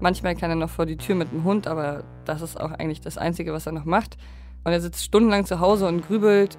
Manchmal 0.00 0.34
kann 0.34 0.50
er 0.50 0.56
noch 0.56 0.70
vor 0.70 0.86
die 0.86 0.96
Tür 0.96 1.14
mit 1.14 1.30
dem 1.30 1.44
Hund, 1.44 1.66
aber 1.66 2.04
das 2.24 2.42
ist 2.42 2.60
auch 2.60 2.72
eigentlich 2.72 3.00
das 3.00 3.18
Einzige, 3.18 3.52
was 3.52 3.66
er 3.66 3.72
noch 3.72 3.84
macht. 3.84 4.16
Und 4.64 4.72
er 4.72 4.80
sitzt 4.80 5.04
stundenlang 5.04 5.44
zu 5.44 5.60
Hause 5.60 5.86
und 5.86 6.06
grübelt. 6.06 6.58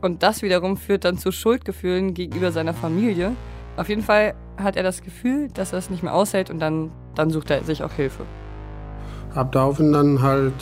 Und 0.00 0.22
das 0.22 0.42
wiederum 0.42 0.76
führt 0.76 1.04
dann 1.04 1.18
zu 1.18 1.30
Schuldgefühlen 1.30 2.14
gegenüber 2.14 2.52
seiner 2.52 2.74
Familie. 2.74 3.32
Auf 3.76 3.88
jeden 3.88 4.02
Fall 4.02 4.34
hat 4.56 4.76
er 4.76 4.82
das 4.82 5.02
Gefühl, 5.02 5.48
dass 5.48 5.72
er 5.72 5.78
es 5.78 5.90
nicht 5.90 6.02
mehr 6.02 6.14
aushält 6.14 6.50
und 6.50 6.58
dann, 6.58 6.90
dann 7.14 7.30
sucht 7.30 7.50
er 7.50 7.62
sich 7.64 7.82
auch 7.82 7.92
Hilfe. 7.92 8.24
Hab 9.34 9.52
daraufhin 9.52 9.92
dann 9.92 10.22
halt 10.22 10.54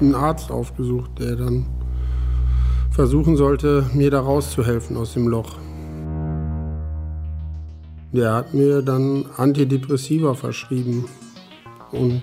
einen 0.00 0.14
Arzt 0.14 0.50
aufgesucht, 0.50 1.10
der 1.18 1.36
dann 1.36 1.66
versuchen 2.90 3.36
sollte, 3.36 3.88
mir 3.94 4.10
da 4.10 4.20
rauszuhelfen 4.20 4.96
aus 4.96 5.14
dem 5.14 5.28
Loch. 5.28 5.56
Der 8.12 8.32
hat 8.32 8.54
mir 8.54 8.82
dann 8.82 9.26
Antidepressiva 9.36 10.34
verschrieben 10.34 11.04
und 11.92 12.22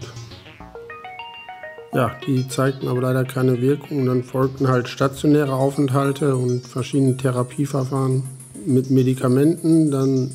ja, 1.96 2.12
die 2.28 2.46
zeigten 2.50 2.90
aber 2.90 3.02
leider 3.02 3.24
keine 3.24 3.62
Wirkung. 3.62 4.06
Dann 4.06 4.24
folgten 4.24 4.68
halt 4.68 4.90
stationäre 4.90 5.54
Aufenthalte 5.54 6.36
und 6.36 6.68
verschiedene 6.68 7.16
Therapieverfahren 7.16 8.24
mit 8.66 8.90
Medikamenten, 8.90 9.92
dann 9.92 10.32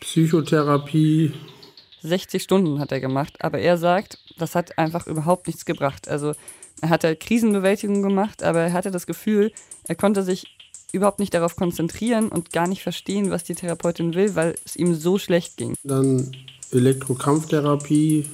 Psychotherapie. 0.00 1.32
60 2.02 2.42
Stunden 2.42 2.78
hat 2.78 2.92
er 2.92 3.00
gemacht, 3.00 3.38
aber 3.40 3.58
er 3.58 3.76
sagt, 3.76 4.18
das 4.38 4.54
hat 4.54 4.78
einfach 4.78 5.06
überhaupt 5.06 5.46
nichts 5.46 5.64
gebracht. 5.64 6.08
Also 6.08 6.34
er 6.80 6.88
hatte 6.88 7.16
Krisenbewältigung 7.16 8.02
gemacht, 8.02 8.42
aber 8.42 8.60
er 8.60 8.72
hatte 8.72 8.90
das 8.90 9.06
Gefühl, 9.06 9.52
er 9.84 9.94
konnte 9.94 10.22
sich 10.22 10.46
überhaupt 10.92 11.20
nicht 11.20 11.34
darauf 11.34 11.56
konzentrieren 11.56 12.28
und 12.28 12.52
gar 12.52 12.68
nicht 12.68 12.82
verstehen, 12.82 13.30
was 13.30 13.44
die 13.44 13.54
Therapeutin 13.54 14.14
will, 14.14 14.34
weil 14.34 14.56
es 14.64 14.76
ihm 14.76 14.94
so 14.94 15.18
schlecht 15.18 15.56
ging. 15.56 15.74
Dann 15.82 16.30
Elektrokrampftherapie. 16.70 18.28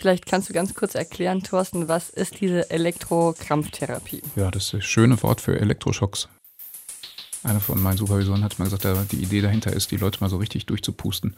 Vielleicht 0.00 0.26
kannst 0.26 0.48
du 0.48 0.52
ganz 0.52 0.74
kurz 0.74 0.94
erklären, 0.94 1.42
Thorsten, 1.42 1.88
was 1.88 2.10
ist 2.10 2.40
diese 2.40 2.70
Elektrokrampftherapie? 2.70 4.22
Ja, 4.36 4.50
das 4.50 4.66
ist 4.66 4.74
das 4.74 4.84
schöne 4.84 5.20
Wort 5.22 5.40
für 5.40 5.58
Elektroschocks. 5.58 6.28
Einer 7.42 7.60
von 7.60 7.82
meinen 7.82 7.96
Supervisoren 7.96 8.44
hat 8.44 8.58
mal 8.58 8.66
gesagt, 8.66 9.12
die 9.12 9.22
Idee 9.22 9.40
dahinter 9.40 9.72
ist, 9.72 9.90
die 9.90 9.96
Leute 9.96 10.20
mal 10.20 10.30
so 10.30 10.36
richtig 10.36 10.66
durchzupusten. 10.66 11.34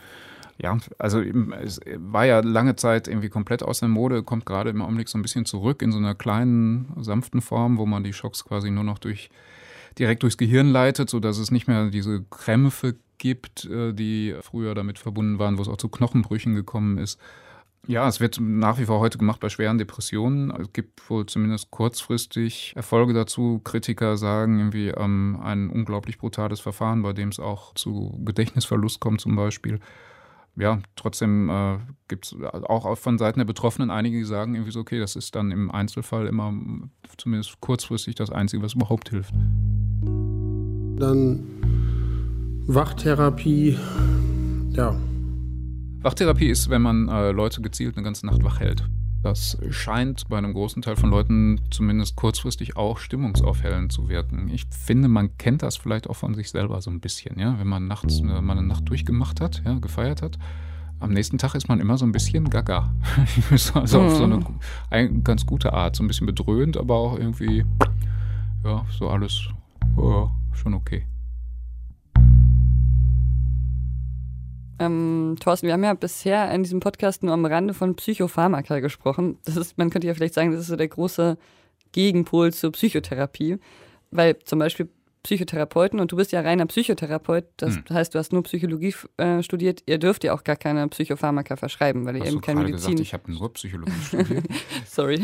Ja, 0.62 0.76
also 0.98 1.20
es 1.20 1.80
war 1.96 2.26
ja 2.26 2.40
lange 2.40 2.76
Zeit 2.76 3.08
irgendwie 3.08 3.30
komplett 3.30 3.62
aus 3.62 3.80
der 3.80 3.88
Mode, 3.88 4.22
kommt 4.22 4.44
gerade 4.44 4.68
im 4.68 4.82
Augenblick 4.82 5.08
so 5.08 5.16
ein 5.16 5.22
bisschen 5.22 5.46
zurück 5.46 5.80
in 5.80 5.90
so 5.90 5.96
einer 5.96 6.14
kleinen, 6.14 6.92
sanften 6.98 7.40
Form, 7.40 7.78
wo 7.78 7.86
man 7.86 8.04
die 8.04 8.12
Schocks 8.12 8.44
quasi 8.44 8.70
nur 8.70 8.84
noch 8.84 8.98
durch, 8.98 9.30
direkt 9.98 10.22
durchs 10.22 10.36
Gehirn 10.36 10.70
leitet, 10.70 11.08
sodass 11.08 11.38
es 11.38 11.50
nicht 11.50 11.66
mehr 11.66 11.88
diese 11.88 12.24
Krämpfe 12.24 12.96
gibt, 13.16 13.64
äh, 13.64 13.94
die 13.94 14.34
früher 14.42 14.74
damit 14.74 14.98
verbunden 14.98 15.38
waren, 15.38 15.56
wo 15.56 15.62
es 15.62 15.68
auch 15.68 15.78
zu 15.78 15.88
Knochenbrüchen 15.88 16.54
gekommen 16.54 16.98
ist. 16.98 17.18
Ja, 17.86 18.06
es 18.06 18.20
wird 18.20 18.38
nach 18.38 18.78
wie 18.78 18.84
vor 18.84 19.00
heute 19.00 19.16
gemacht 19.16 19.40
bei 19.40 19.48
schweren 19.48 19.78
Depressionen. 19.78 20.50
Es 20.50 20.74
gibt 20.74 21.08
wohl 21.08 21.24
zumindest 21.24 21.70
kurzfristig 21.70 22.74
Erfolge 22.76 23.14
dazu. 23.14 23.60
Kritiker 23.64 24.18
sagen 24.18 24.58
irgendwie 24.58 24.88
ähm, 24.88 25.40
ein 25.42 25.70
unglaublich 25.70 26.18
brutales 26.18 26.60
Verfahren, 26.60 27.00
bei 27.00 27.14
dem 27.14 27.30
es 27.30 27.40
auch 27.40 27.72
zu 27.74 28.20
Gedächtnisverlust 28.26 29.00
kommt 29.00 29.22
zum 29.22 29.34
Beispiel. 29.34 29.80
Ja, 30.56 30.80
trotzdem 30.96 31.48
äh, 31.48 31.78
gibt 32.08 32.26
es 32.26 32.36
auch 32.42 32.96
von 32.98 33.18
Seiten 33.18 33.38
der 33.38 33.46
Betroffenen 33.46 33.90
einige, 33.90 34.18
die 34.18 34.24
sagen 34.24 34.54
irgendwie 34.54 34.72
so, 34.72 34.80
okay, 34.80 34.98
das 34.98 35.16
ist 35.16 35.34
dann 35.34 35.50
im 35.50 35.70
Einzelfall 35.70 36.26
immer 36.26 36.52
zumindest 37.16 37.60
kurzfristig 37.60 38.14
das 38.14 38.30
Einzige, 38.30 38.62
was 38.62 38.74
überhaupt 38.74 39.10
hilft. 39.10 39.34
Dann 41.00 41.46
Wachtherapie, 42.66 43.78
ja. 44.70 44.94
Wachtherapie 46.02 46.48
ist, 46.48 46.70
wenn 46.70 46.82
man 46.82 47.08
äh, 47.08 47.30
Leute 47.30 47.62
gezielt 47.62 47.96
eine 47.96 48.04
ganze 48.04 48.26
Nacht 48.26 48.44
wach 48.44 48.60
hält. 48.60 48.84
Das 49.22 49.58
scheint 49.70 50.28
bei 50.28 50.38
einem 50.38 50.54
großen 50.54 50.80
Teil 50.80 50.96
von 50.96 51.10
Leuten 51.10 51.60
zumindest 51.70 52.16
kurzfristig 52.16 52.76
auch 52.76 52.98
stimmungsaufhellend 52.98 53.92
zu 53.92 54.08
wirken. 54.08 54.48
Ich 54.48 54.64
finde, 54.70 55.08
man 55.08 55.36
kennt 55.36 55.62
das 55.62 55.76
vielleicht 55.76 56.08
auch 56.08 56.16
von 56.16 56.34
sich 56.34 56.50
selber 56.50 56.80
so 56.80 56.90
ein 56.90 57.00
bisschen, 57.00 57.38
ja, 57.38 57.58
wenn 57.58 57.68
man 57.68 57.86
nachts 57.86 58.20
eine, 58.20 58.40
mal 58.40 58.56
eine 58.56 58.66
Nacht 58.66 58.88
durchgemacht 58.88 59.40
hat, 59.42 59.62
ja, 59.64 59.78
gefeiert 59.78 60.22
hat. 60.22 60.38
Am 61.00 61.12
nächsten 61.12 61.38
Tag 61.38 61.54
ist 61.54 61.68
man 61.68 61.80
immer 61.80 61.98
so 61.98 62.06
ein 62.06 62.12
bisschen 62.12 62.48
gaga. 62.48 62.94
also 63.50 64.00
auf 64.00 64.16
so 64.16 64.24
eine, 64.24 64.40
eine 64.88 65.20
ganz 65.20 65.44
gute 65.44 65.72
Art, 65.74 65.96
so 65.96 66.02
ein 66.02 66.08
bisschen 66.08 66.26
bedröhnt, 66.26 66.78
aber 66.78 66.94
auch 66.94 67.18
irgendwie, 67.18 67.64
ja, 68.64 68.86
so 68.90 69.08
alles 69.08 69.48
ja, 69.96 70.30
schon 70.52 70.74
okay. 70.74 71.04
Ähm, 74.80 75.36
Thorsten, 75.38 75.66
wir 75.66 75.74
haben 75.74 75.84
ja 75.84 75.92
bisher 75.92 76.50
in 76.52 76.62
diesem 76.62 76.80
Podcast 76.80 77.22
nur 77.22 77.34
am 77.34 77.44
Rande 77.44 77.74
von 77.74 77.96
Psychopharmaka 77.96 78.80
gesprochen. 78.80 79.38
Das 79.44 79.58
ist, 79.58 79.76
man 79.76 79.90
könnte 79.90 80.06
ja 80.06 80.14
vielleicht 80.14 80.32
sagen, 80.32 80.52
das 80.52 80.62
ist 80.62 80.68
so 80.68 80.76
der 80.76 80.88
große 80.88 81.36
Gegenpol 81.92 82.52
zur 82.54 82.72
Psychotherapie, 82.72 83.58
weil 84.10 84.38
zum 84.38 84.58
Beispiel 84.58 84.88
Psychotherapeuten 85.22 86.00
und 86.00 86.12
du 86.12 86.16
bist 86.16 86.32
ja 86.32 86.40
reiner 86.40 86.64
Psychotherapeut, 86.64 87.44
das 87.58 87.76
hm. 87.76 87.84
heißt, 87.90 88.14
du 88.14 88.18
hast 88.18 88.32
nur 88.32 88.42
Psychologie 88.44 88.94
äh, 89.18 89.42
studiert, 89.42 89.82
ihr 89.84 89.98
dürft 89.98 90.24
ja 90.24 90.32
auch 90.32 90.44
gar 90.44 90.56
keine 90.56 90.88
Psychopharmaka 90.88 91.56
verschreiben, 91.56 92.06
weil 92.06 92.16
ihr 92.16 92.24
eben 92.24 92.40
keine 92.40 92.60
Medizin. 92.60 92.92
Gesagt, 92.92 93.00
ich 93.00 93.12
habe 93.12 93.30
nur 93.30 93.52
Psychologie 93.52 93.92
studiert. 94.06 94.44
Sorry, 94.86 95.20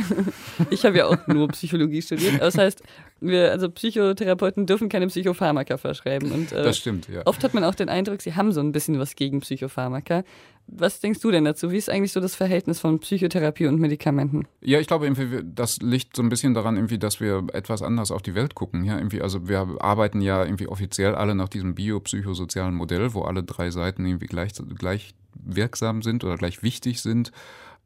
ich 0.70 0.84
habe 0.84 0.98
ja 0.98 1.06
auch 1.06 1.26
nur 1.26 1.48
Psychologie 1.48 2.02
studiert. 2.02 2.42
Das 2.42 2.58
heißt, 2.58 2.82
wir, 3.20 3.50
also 3.52 3.70
Psychotherapeuten 3.70 4.66
dürfen 4.66 4.90
keine 4.90 5.06
Psychopharmaka 5.06 5.78
verschreiben. 5.78 6.30
Und, 6.30 6.52
äh, 6.52 6.62
das 6.62 6.76
stimmt, 6.76 7.08
ja. 7.08 7.22
Oft 7.24 7.42
hat 7.42 7.54
man 7.54 7.64
auch 7.64 7.74
den 7.74 7.88
Eindruck, 7.88 8.20
sie 8.20 8.34
haben 8.34 8.52
so 8.52 8.60
ein 8.60 8.72
bisschen 8.72 8.98
was 8.98 9.16
gegen 9.16 9.40
Psychopharmaka. 9.40 10.24
Was 10.68 11.00
denkst 11.00 11.20
du 11.20 11.30
denn 11.30 11.44
dazu? 11.44 11.70
Wie 11.70 11.76
ist 11.76 11.88
eigentlich 11.88 12.12
so 12.12 12.20
das 12.20 12.34
Verhältnis 12.34 12.80
von 12.80 12.98
Psychotherapie 12.98 13.66
und 13.66 13.78
Medikamenten? 13.78 14.48
Ja, 14.60 14.80
ich 14.80 14.88
glaube, 14.88 15.06
irgendwie, 15.06 15.42
das 15.44 15.78
liegt 15.80 16.16
so 16.16 16.22
ein 16.22 16.28
bisschen 16.28 16.54
daran, 16.54 16.76
irgendwie, 16.76 16.98
dass 16.98 17.20
wir 17.20 17.46
etwas 17.52 17.82
anders 17.82 18.10
auf 18.10 18.22
die 18.22 18.34
Welt 18.34 18.54
gucken. 18.56 18.84
Ja, 18.84 18.96
irgendwie, 18.96 19.22
also 19.22 19.48
wir 19.48 19.76
arbeiten 19.78 20.20
ja 20.20 20.44
irgendwie 20.44 20.66
offiziell 20.66 21.14
alle 21.14 21.34
nach 21.36 21.48
diesem 21.48 21.74
biopsychosozialen 21.76 22.74
Modell, 22.74 23.14
wo 23.14 23.22
alle 23.22 23.44
drei 23.44 23.70
Seiten 23.70 24.04
irgendwie 24.04 24.26
gleich, 24.26 24.52
gleich 24.76 25.14
wirksam 25.34 26.02
sind 26.02 26.24
oder 26.24 26.36
gleich 26.36 26.62
wichtig 26.62 27.00
sind. 27.00 27.30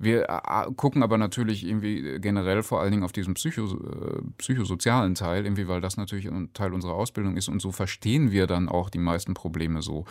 Wir 0.03 0.31
äh, 0.31 0.73
gucken 0.77 1.03
aber 1.03 1.19
natürlich 1.19 1.67
irgendwie 1.67 2.19
generell 2.21 2.63
vor 2.63 2.81
allen 2.81 2.91
Dingen 2.91 3.03
auf 3.05 3.13
diesen 3.13 3.35
Psycho, 3.35 3.67
äh, 3.67 4.23
psychosozialen 4.39 5.15
Teil, 5.15 5.45
irgendwie, 5.45 5.69
weil 5.69 5.83
das 5.83 5.99
natürlich 5.99 6.27
ein 6.27 6.55
Teil 6.55 6.73
unserer 6.73 6.95
Ausbildung 6.95 7.37
ist 7.37 7.49
und 7.49 7.61
so 7.61 7.71
verstehen 7.71 8.31
wir 8.31 8.47
dann 8.47 8.71
auch 8.71 8.89
die 8.89 8.99
meisten 8.99 9.35
Probleme 9.35 9.83
so. 9.83 10.07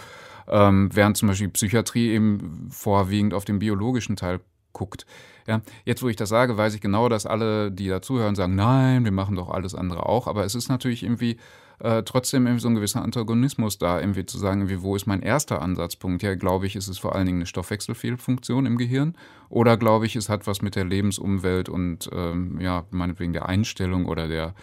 Ähm, 0.47 0.89
während 0.93 1.17
zum 1.17 1.27
Beispiel 1.27 1.49
Psychiatrie 1.49 2.09
eben 2.09 2.67
vorwiegend 2.69 3.33
auf 3.33 3.45
den 3.45 3.57
biologischen 3.57 4.15
Teil 4.15 4.41
guckt. 4.73 5.07
Ja, 5.47 5.61
jetzt, 5.85 6.03
wo 6.03 6.07
ich 6.07 6.15
das 6.15 6.29
sage, 6.29 6.55
weiß 6.55 6.75
ich 6.75 6.81
genau, 6.81 7.09
dass 7.09 7.25
alle, 7.25 7.71
die 7.71 7.87
dazuhören, 7.87 8.35
sagen, 8.35 8.53
nein, 8.53 9.03
wir 9.05 9.11
machen 9.11 9.35
doch 9.35 9.49
alles 9.49 9.73
andere 9.73 10.05
auch. 10.05 10.27
Aber 10.27 10.45
es 10.45 10.53
ist 10.53 10.69
natürlich 10.69 11.01
irgendwie 11.01 11.37
äh, 11.79 12.03
trotzdem 12.03 12.45
irgendwie 12.45 12.61
so 12.61 12.69
ein 12.69 12.75
gewisser 12.75 13.01
Antagonismus 13.01 13.77
da, 13.77 13.99
irgendwie 13.99 14.25
zu 14.25 14.37
sagen, 14.37 14.61
irgendwie, 14.61 14.81
wo 14.81 14.95
ist 14.95 15.05
mein 15.05 15.21
erster 15.21 15.61
Ansatzpunkt? 15.61 16.23
Ja, 16.23 16.35
glaube 16.35 16.67
ich, 16.67 16.75
ist 16.75 16.87
es 16.87 16.97
vor 16.97 17.15
allen 17.15 17.25
Dingen 17.25 17.39
eine 17.39 17.45
Stoffwechselfehlfunktion 17.45 18.65
im 18.65 18.77
Gehirn 18.77 19.15
oder 19.49 19.77
glaube 19.77 20.05
ich, 20.05 20.15
es 20.15 20.29
hat 20.29 20.47
was 20.47 20.61
mit 20.61 20.75
der 20.75 20.85
Lebensumwelt 20.85 21.69
und 21.69 22.09
ähm, 22.13 22.59
ja, 22.59 22.85
meinetwegen 22.91 23.33
der 23.33 23.47
Einstellung 23.47 24.05
oder 24.05 24.27
der 24.27 24.53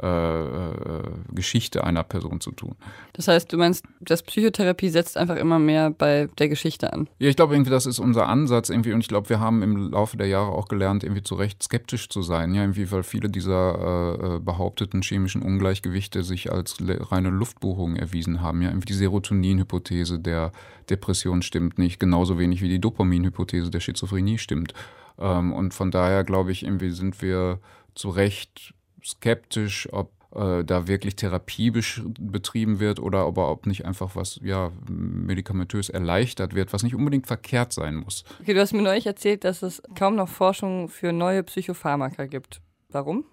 äh, 0.00 0.06
äh, 0.06 1.02
Geschichte 1.32 1.82
einer 1.82 2.04
Person 2.04 2.40
zu 2.40 2.52
tun. 2.52 2.76
Das 3.14 3.26
heißt, 3.26 3.52
du 3.52 3.56
meinst, 3.56 3.84
dass 4.00 4.22
Psychotherapie 4.22 4.90
setzt 4.90 5.16
einfach 5.16 5.34
immer 5.34 5.58
mehr 5.58 5.90
bei 5.90 6.28
der 6.38 6.48
Geschichte 6.48 6.92
an? 6.92 7.08
Ja, 7.18 7.28
ich 7.28 7.34
glaube 7.34 7.54
irgendwie, 7.54 7.72
das 7.72 7.84
ist 7.84 7.98
unser 7.98 8.28
Ansatz 8.28 8.70
irgendwie 8.70 8.92
und 8.92 9.00
ich 9.00 9.08
glaube, 9.08 9.28
wir 9.28 9.40
haben 9.40 9.60
im 9.62 9.90
Laufe 9.90 10.16
der 10.16 10.28
Jahre 10.28 10.52
auch 10.52 10.68
gelernt, 10.68 11.02
irgendwie 11.02 11.24
zu 11.24 11.34
Recht 11.34 11.62
skeptisch 11.64 12.08
zu 12.08 12.22
sein, 12.22 12.54
ja, 12.54 12.60
irgendwie, 12.60 12.90
weil 12.92 13.02
viele 13.02 13.28
dieser 13.28 14.14
äh, 14.20 14.36
äh 14.36 14.38
behaupteten 14.38 15.02
chemischen 15.02 15.42
Ungleichgewichte 15.42 16.22
sich 16.22 16.52
als 16.52 16.76
reine 16.80 17.30
Luftbuchung 17.30 17.96
erwiesen 17.96 18.40
haben, 18.40 18.62
ja, 18.62 18.68
irgendwie 18.68 18.86
die 18.86 18.94
Serotonin-Hypothese 18.94 20.20
der 20.20 20.52
Depression 20.90 21.42
stimmt 21.42 21.78
nicht, 21.78 21.98
genauso 21.98 22.38
wenig 22.38 22.62
wie 22.62 22.68
die 22.68 22.80
Dopamin-Hypothese 22.80 23.70
der 23.70 23.80
Schizophrenie 23.80 24.38
stimmt. 24.38 24.74
Ähm, 25.18 25.52
und 25.52 25.74
von 25.74 25.90
daher 25.90 26.22
glaube 26.22 26.52
ich, 26.52 26.62
irgendwie 26.62 26.90
sind 26.90 27.20
wir 27.20 27.58
zu 27.94 28.10
Recht 28.10 28.74
skeptisch, 29.04 29.88
ob 29.92 30.10
äh, 30.34 30.64
da 30.64 30.86
wirklich 30.86 31.16
Therapie 31.16 31.70
betrieben 31.70 32.80
wird 32.80 33.00
oder 33.00 33.20
aber 33.20 33.50
ob 33.50 33.66
nicht 33.66 33.84
einfach 33.86 34.14
was 34.16 34.40
ja 34.42 34.70
medikamentös 34.88 35.88
erleichtert 35.88 36.54
wird, 36.54 36.72
was 36.72 36.82
nicht 36.82 36.94
unbedingt 36.94 37.26
verkehrt 37.26 37.72
sein 37.72 37.96
muss. 37.96 38.24
Okay, 38.40 38.54
du 38.54 38.60
hast 38.60 38.72
mir 38.72 38.82
neulich 38.82 39.06
erzählt, 39.06 39.44
dass 39.44 39.62
es 39.62 39.82
kaum 39.94 40.16
noch 40.16 40.28
Forschung 40.28 40.88
für 40.88 41.12
neue 41.12 41.42
Psychopharmaka 41.42 42.26
gibt. 42.26 42.60
Warum? 42.90 43.24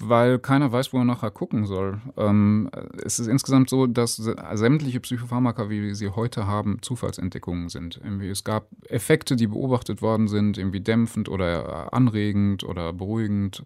weil 0.00 0.38
keiner 0.38 0.70
weiß, 0.70 0.92
wo 0.92 0.98
er 0.98 1.04
nachher 1.04 1.30
gucken 1.30 1.66
soll. 1.66 2.00
Ähm, 2.16 2.70
es 3.04 3.18
ist 3.18 3.26
insgesamt 3.26 3.68
so, 3.68 3.86
dass 3.86 4.16
sämtliche 4.16 5.00
Psychopharmaka, 5.00 5.70
wie 5.70 5.82
wir 5.82 5.94
sie 5.94 6.10
heute 6.10 6.46
haben, 6.46 6.78
Zufallsentdeckungen 6.82 7.68
sind. 7.68 8.00
Irgendwie 8.02 8.28
es 8.28 8.44
gab 8.44 8.68
Effekte, 8.88 9.36
die 9.36 9.48
beobachtet 9.48 10.02
worden 10.02 10.28
sind, 10.28 10.58
irgendwie 10.58 10.80
dämpfend 10.80 11.28
oder 11.28 11.92
anregend 11.92 12.64
oder 12.64 12.92
beruhigend 12.92 13.64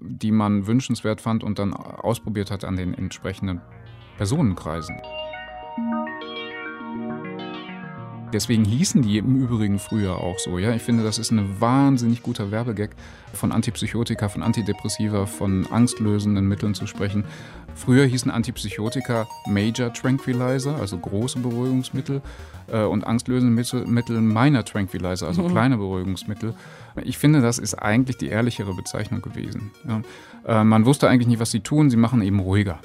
die 0.00 0.32
man 0.32 0.66
wünschenswert 0.66 1.20
fand 1.20 1.42
und 1.42 1.58
dann 1.58 1.74
ausprobiert 1.74 2.50
hat 2.50 2.64
an 2.64 2.76
den 2.76 2.94
entsprechenden 2.94 3.60
Personenkreisen. 4.16 4.96
Deswegen 8.32 8.64
hießen 8.64 9.02
die 9.02 9.18
im 9.18 9.36
Übrigen 9.36 9.78
früher 9.78 10.16
auch 10.16 10.38
so. 10.38 10.58
Ja? 10.58 10.72
Ich 10.72 10.82
finde, 10.82 11.02
das 11.02 11.18
ist 11.18 11.30
ein 11.30 11.60
wahnsinnig 11.60 12.22
guter 12.22 12.50
Werbegag, 12.50 12.90
von 13.32 13.52
Antipsychotika, 13.52 14.28
von 14.28 14.42
Antidepressiva, 14.42 15.26
von 15.26 15.66
angstlösenden 15.70 16.46
Mitteln 16.46 16.74
zu 16.74 16.86
sprechen. 16.86 17.24
Früher 17.74 18.04
hießen 18.06 18.30
Antipsychotika 18.30 19.26
Major 19.46 19.92
Tranquilizer, 19.92 20.76
also 20.76 20.98
große 20.98 21.38
Beruhigungsmittel, 21.38 22.22
äh, 22.68 22.82
und 22.82 23.06
angstlösende 23.06 23.54
Mittel 23.86 24.20
Minor 24.20 24.64
Tranquilizer, 24.64 25.26
also 25.26 25.42
mhm. 25.42 25.52
kleine 25.52 25.76
Beruhigungsmittel. 25.76 26.54
Ich 27.04 27.18
finde, 27.18 27.40
das 27.40 27.58
ist 27.58 27.74
eigentlich 27.74 28.18
die 28.18 28.28
ehrlichere 28.28 28.74
Bezeichnung 28.74 29.22
gewesen. 29.22 29.70
Ja? 29.86 30.60
Äh, 30.60 30.64
man 30.64 30.86
wusste 30.86 31.08
eigentlich 31.08 31.28
nicht, 31.28 31.40
was 31.40 31.50
sie 31.50 31.60
tun, 31.60 31.90
sie 31.90 31.96
machen 31.96 32.22
eben 32.22 32.40
ruhiger 32.40 32.80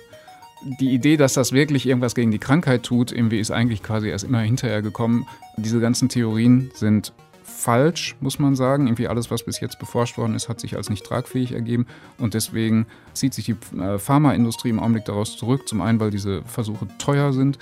die 0.79 0.93
Idee, 0.93 1.17
dass 1.17 1.33
das 1.33 1.51
wirklich 1.51 1.85
irgendwas 1.85 2.15
gegen 2.15 2.31
die 2.31 2.39
Krankheit 2.39 2.83
tut, 2.83 3.11
irgendwie 3.11 3.39
ist 3.39 3.51
eigentlich 3.51 3.83
quasi 3.83 4.09
erst 4.09 4.23
immer 4.23 4.39
hinterher 4.39 4.81
gekommen. 4.81 5.27
Diese 5.57 5.79
ganzen 5.79 6.09
Theorien 6.09 6.71
sind 6.73 7.13
falsch, 7.43 8.15
muss 8.19 8.39
man 8.39 8.55
sagen. 8.55 8.87
Irgendwie 8.87 9.07
alles, 9.07 9.31
was 9.31 9.43
bis 9.43 9.59
jetzt 9.59 9.79
beforscht 9.79 10.17
worden 10.17 10.35
ist, 10.35 10.49
hat 10.49 10.59
sich 10.59 10.75
als 10.75 10.89
nicht 10.89 11.05
tragfähig 11.05 11.53
ergeben. 11.53 11.85
Und 12.17 12.33
deswegen 12.33 12.85
zieht 13.13 13.33
sich 13.33 13.45
die 13.45 13.55
äh, 13.77 13.99
Pharmaindustrie 13.99 14.69
im 14.69 14.79
Augenblick 14.79 15.05
daraus 15.05 15.37
zurück. 15.37 15.67
Zum 15.67 15.81
einen, 15.81 15.99
weil 15.99 16.11
diese 16.11 16.41
Versuche 16.43 16.87
teuer 16.97 17.33
sind 17.33 17.57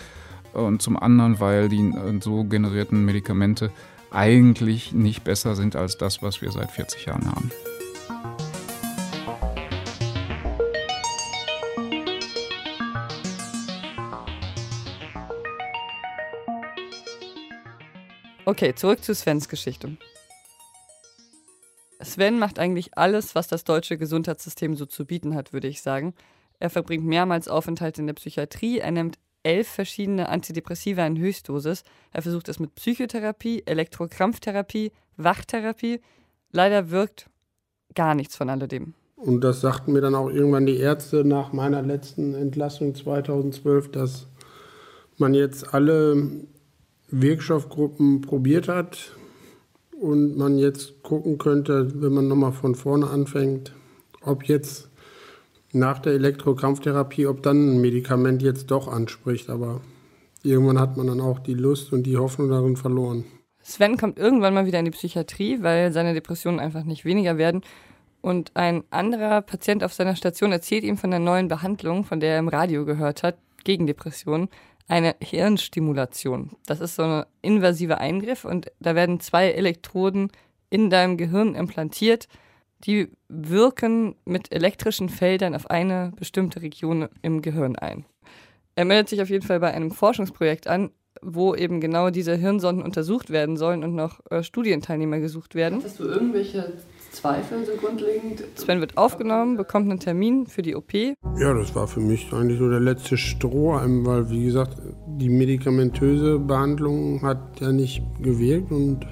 und 0.54 0.82
zum 0.82 0.98
anderen, 0.98 1.40
weil 1.40 1.70
die 1.70 1.82
äh, 1.82 2.20
so 2.22 2.44
generierten 2.44 3.06
Medikamente 3.06 3.72
eigentlich 4.12 4.92
nicht 4.92 5.24
besser 5.24 5.56
sind 5.56 5.76
als 5.76 5.98
das, 5.98 6.22
was 6.22 6.42
wir 6.42 6.52
seit 6.52 6.72
40 6.72 7.06
Jahren 7.06 7.28
haben. 7.28 7.52
Okay, 18.44 18.74
zurück 18.74 19.04
zu 19.04 19.14
Svens 19.14 19.50
Geschichte. 19.50 19.98
Sven 22.02 22.40
macht 22.40 22.58
eigentlich 22.58 22.98
alles, 22.98 23.36
was 23.36 23.48
das 23.48 23.64
deutsche 23.64 23.98
Gesundheitssystem 23.98 24.76
so 24.76 24.88
zu 24.88 25.06
bieten 25.06 25.36
hat, 25.36 25.54
würde 25.54 25.68
ich 25.68 25.84
sagen. 25.84 26.16
Er 26.60 26.72
verbringt 26.72 27.06
mehrmals 27.06 27.48
Aufenthalte 27.48 28.02
in 28.02 28.08
der 28.08 28.16
Psychiatrie, 28.16 28.80
er 28.80 28.92
nimmt 28.92 29.20
elf 29.44 29.68
verschiedene 29.68 30.30
Antidepressiva 30.30 31.06
in 31.06 31.18
Höchstdosis. 31.18 31.84
Er 32.12 32.22
versucht 32.24 32.50
es 32.50 32.60
mit 32.60 32.74
Psychotherapie, 32.76 33.64
Elektrokrampftherapie, 33.66 34.92
Wachtherapie. 35.18 36.02
Leider 36.52 36.90
wirkt 36.90 37.30
gar 37.94 38.16
nichts 38.16 38.36
von 38.36 38.50
alledem. 38.50 38.94
Und 39.16 39.44
das 39.44 39.62
sagten 39.62 39.94
mir 39.94 40.02
dann 40.02 40.16
auch 40.16 40.30
irgendwann 40.30 40.66
die 40.66 40.78
Ärzte 40.78 41.24
nach 41.24 41.54
meiner 41.54 41.84
letzten 41.84 42.34
Entlassung 42.34 42.96
2012, 42.96 43.92
dass 43.92 44.28
man 45.18 45.36
jetzt 45.36 45.74
alle 45.74 46.46
Wirkstoffgruppen 47.12 48.22
probiert 48.22 48.68
hat 48.68 49.16
und 50.00 50.38
man 50.38 50.58
jetzt 50.58 51.04
gucken 51.04 51.38
könnte, 51.38 52.02
wenn 52.02 52.14
man 52.14 52.28
nochmal 52.28 52.54
von 52.54 52.76
vorne 52.76 53.10
anfängt, 53.10 53.74
ob 54.22 54.46
jetzt 54.46 54.90
nach 55.74 56.00
der 56.00 56.14
Elektrokrampftherapie, 56.14 57.28
ob 57.28 57.44
dann 57.44 57.76
ein 57.76 57.82
Medikament 57.82 58.42
jetzt 58.42 58.72
doch 58.72 58.88
anspricht. 58.88 59.50
Aber 59.50 59.82
irgendwann 60.44 60.80
hat 60.80 60.98
man 60.98 61.08
dann 61.08 61.22
auch 61.22 61.40
die 61.40 61.54
Lust 61.54 61.94
und 61.94 62.04
die 62.04 62.18
Hoffnung 62.18 62.50
darin 62.50 62.76
verloren. 62.76 63.26
Sven 63.62 63.98
kommt 63.98 64.18
irgendwann 64.18 64.54
mal 64.54 64.66
wieder 64.66 64.80
in 64.80 64.86
die 64.86 64.92
Psychiatrie, 64.92 65.62
weil 65.62 65.92
seine 65.92 66.14
Depressionen 66.14 66.60
einfach 66.60 66.84
nicht 66.84 67.06
weniger 67.06 67.38
werden. 67.38 67.62
Und 68.22 68.52
ein 68.56 68.84
anderer 68.90 69.42
Patient 69.42 69.84
auf 69.84 69.94
seiner 69.94 70.16
Station 70.16 70.52
erzählt 70.52 70.84
ihm 70.84 70.98
von 70.98 71.12
der 71.12 71.20
neuen 71.20 71.48
Behandlung, 71.48 72.06
von 72.06 72.20
der 72.20 72.34
er 72.34 72.40
im 72.40 72.48
Radio 72.48 72.86
gehört 72.86 73.24
hat, 73.24 73.38
gegen 73.64 73.88
Depressionen, 73.88 74.50
eine 74.92 75.16
Hirnstimulation. 75.22 76.52
Das 76.66 76.82
ist 76.82 76.96
so 76.96 77.04
ein 77.04 77.24
invasiver 77.42 78.00
Eingriff 78.00 78.44
und 78.44 78.70
da 78.82 78.94
werden 78.94 79.22
zwei 79.22 79.50
Elektroden 79.52 80.30
in 80.70 80.90
deinem 80.90 81.16
Gehirn 81.16 81.56
implantiert, 81.56 82.28
die 82.84 83.08
wirken 83.30 84.16
mit 84.26 84.52
elektrischen 84.52 85.08
Feldern 85.08 85.56
auf 85.56 85.70
eine 85.70 86.12
bestimmte 86.18 86.62
Region 86.62 87.08
im 87.22 87.42
Gehirn 87.42 87.78
ein. 87.78 88.04
Er 88.76 88.84
meldet 88.84 89.08
sich 89.08 89.22
auf 89.22 89.30
jeden 89.30 89.46
Fall 89.48 89.62
bei 89.62 89.74
einem 89.74 89.92
Forschungsprojekt 89.92 90.68
an, 90.68 90.92
wo 91.22 91.56
eben 91.56 91.80
genau 91.80 92.10
diese 92.10 92.36
Hirnsonden 92.36 92.84
untersucht 92.84 93.30
werden 93.30 93.56
sollen 93.56 93.86
und 93.86 93.96
noch 93.96 94.20
äh, 94.30 94.44
Studienteilnehmer 94.44 95.20
gesucht 95.20 95.56
werden. 95.56 95.82
Hast 95.82 96.00
du 96.00 96.06
irgendwelche 96.06 96.74
Zweifel 97.12 97.66
so 97.66 97.74
grundlegend? 97.74 98.44
Sven 98.56 98.80
wird 98.80 98.98
aufgenommen, 98.98 99.58
bekommt 99.58 99.90
einen 99.90 100.00
Termin 100.00 100.48
für 100.48 100.62
die 100.62 100.76
OP. 100.76 100.94
Ja, 100.94 101.54
das 101.54 101.76
war 101.76 101.88
für 101.88 102.00
mich 102.00 102.32
eigentlich 102.32 102.58
so 102.58 102.70
der 102.70 102.80
letzte 102.80 103.18
Strohhalm, 103.18 104.06
weil 104.06 104.30
wie 104.30 104.46
gesagt, 104.46 104.78
die 105.08 105.30
medikamentöse 105.30 106.40
Behandlung 106.40 107.22
hat 107.22 107.60
ja 107.60 107.72
nicht 107.72 108.02
gewirkt 108.22 108.72
und 108.72 109.06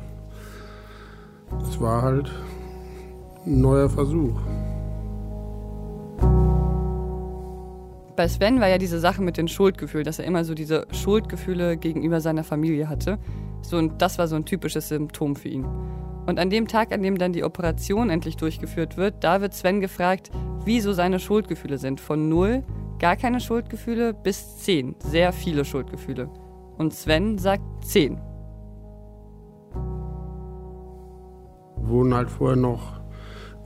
es 1.69 1.79
war 1.81 2.01
halt 2.01 2.31
ein 3.45 3.59
neuer 3.59 3.89
Versuch. 3.89 4.39
Bei 8.15 8.27
Sven 8.27 8.59
war 8.59 8.67
ja 8.67 8.77
diese 8.77 8.99
Sache 8.99 9.21
mit 9.21 9.37
den 9.37 9.47
Schuldgefühlen, 9.47 10.05
dass 10.05 10.19
er 10.19 10.25
immer 10.25 10.43
so 10.45 10.53
diese 10.53 10.87
Schuldgefühle 10.91 11.77
gegenüber 11.77 12.21
seiner 12.21 12.43
Familie 12.43 12.89
hatte. 12.89 13.17
So, 13.61 13.77
und 13.77 14.01
das 14.01 14.17
war 14.17 14.27
so 14.27 14.35
ein 14.35 14.45
typisches 14.45 14.89
Symptom 14.89 15.35
für 15.35 15.49
ihn. 15.49 15.65
Und 16.29 16.37
an 16.37 16.51
dem 16.51 16.67
Tag, 16.67 16.91
an 16.91 17.01
dem 17.01 17.17
dann 17.17 17.33
die 17.33 17.43
Operation 17.43 18.11
endlich 18.11 18.37
durchgeführt 18.37 18.97
wird, 18.97 19.23
da 19.23 19.41
wird 19.41 19.55
Sven 19.55 19.81
gefragt, 19.81 20.29
wie 20.63 20.79
so 20.79 20.93
seine 20.93 21.19
Schuldgefühle 21.19 21.79
sind. 21.79 21.99
Von 21.99 22.29
null, 22.29 22.63
gar 22.99 23.15
keine 23.15 23.39
Schuldgefühle, 23.39 24.13
bis 24.13 24.59
zehn, 24.59 24.93
sehr 24.99 25.33
viele 25.33 25.65
Schuldgefühle. 25.65 26.29
Und 26.77 26.93
Sven 26.93 27.39
sagt 27.39 27.63
zehn. 27.83 28.19
Wurden 31.77 32.13
halt 32.13 32.29
vorher 32.29 32.57
noch 32.57 33.01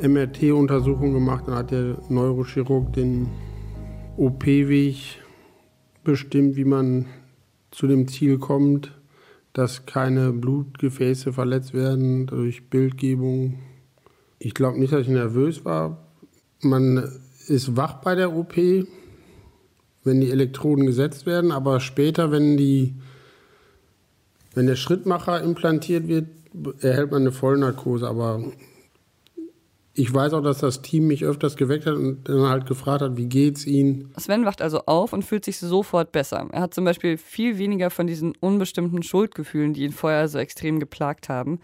MRT-Untersuchungen 0.01 1.15
gemacht, 1.15 1.43
dann 1.47 1.55
hat 1.55 1.71
der 1.71 1.97
Neurochirurg 2.07 2.93
den 2.93 3.27
OP-Weg 4.15 5.19
bestimmt, 6.05 6.55
wie 6.55 6.63
man 6.63 7.07
zu 7.71 7.87
dem 7.87 8.07
Ziel 8.07 8.39
kommt, 8.39 8.97
dass 9.53 9.85
keine 9.85 10.33
Blutgefäße 10.33 11.31
verletzt 11.31 11.73
werden 11.73 12.25
durch 12.25 12.69
Bildgebung. 12.69 13.59
Ich 14.39 14.53
glaube 14.53 14.79
nicht, 14.79 14.91
dass 14.91 15.01
ich 15.01 15.07
nervös 15.09 15.63
war. 15.63 16.09
Man 16.61 17.09
ist 17.47 17.77
wach 17.77 18.01
bei 18.01 18.15
der 18.15 18.35
OP, 18.35 18.55
wenn 20.03 20.21
die 20.21 20.31
Elektroden 20.31 20.85
gesetzt 20.85 21.25
werden, 21.25 21.51
aber 21.51 21.79
später, 21.79 22.31
wenn 22.31 22.57
die 22.57 22.95
wenn 24.55 24.67
der 24.67 24.75
Schrittmacher 24.75 25.41
implantiert 25.41 26.07
wird, 26.07 26.27
erhält 26.81 27.11
man 27.11 27.21
eine 27.21 27.31
Vollnarkose, 27.31 28.07
aber 28.07 28.43
ich 29.95 30.11
weiß 30.11 30.33
auch, 30.33 30.41
dass 30.41 30.57
das 30.57 30.81
Team 30.81 31.07
mich 31.07 31.23
öfters 31.23 31.55
geweckt 31.55 31.85
hat 31.85 31.95
und 31.95 32.27
dann 32.27 32.49
halt 32.49 32.65
gefragt 32.65 33.01
hat, 33.01 33.15
wie 33.15 33.27
geht's 33.27 33.65
Ihnen? 33.67 34.11
Sven 34.17 34.43
wacht 34.43 34.61
also 34.61 34.85
auf 34.87 35.13
und 35.13 35.23
fühlt 35.23 35.45
sich 35.45 35.59
sofort 35.59 36.11
besser. 36.11 36.47
Er 36.51 36.61
hat 36.61 36.73
zum 36.73 36.83
Beispiel 36.83 37.17
viel 37.17 37.59
weniger 37.59 37.91
von 37.91 38.07
diesen 38.07 38.33
unbestimmten 38.39 39.03
Schuldgefühlen, 39.03 39.73
die 39.73 39.83
ihn 39.83 39.91
vorher 39.91 40.27
so 40.27 40.39
extrem 40.39 40.79
geplagt 40.79 41.29
haben. 41.29 41.59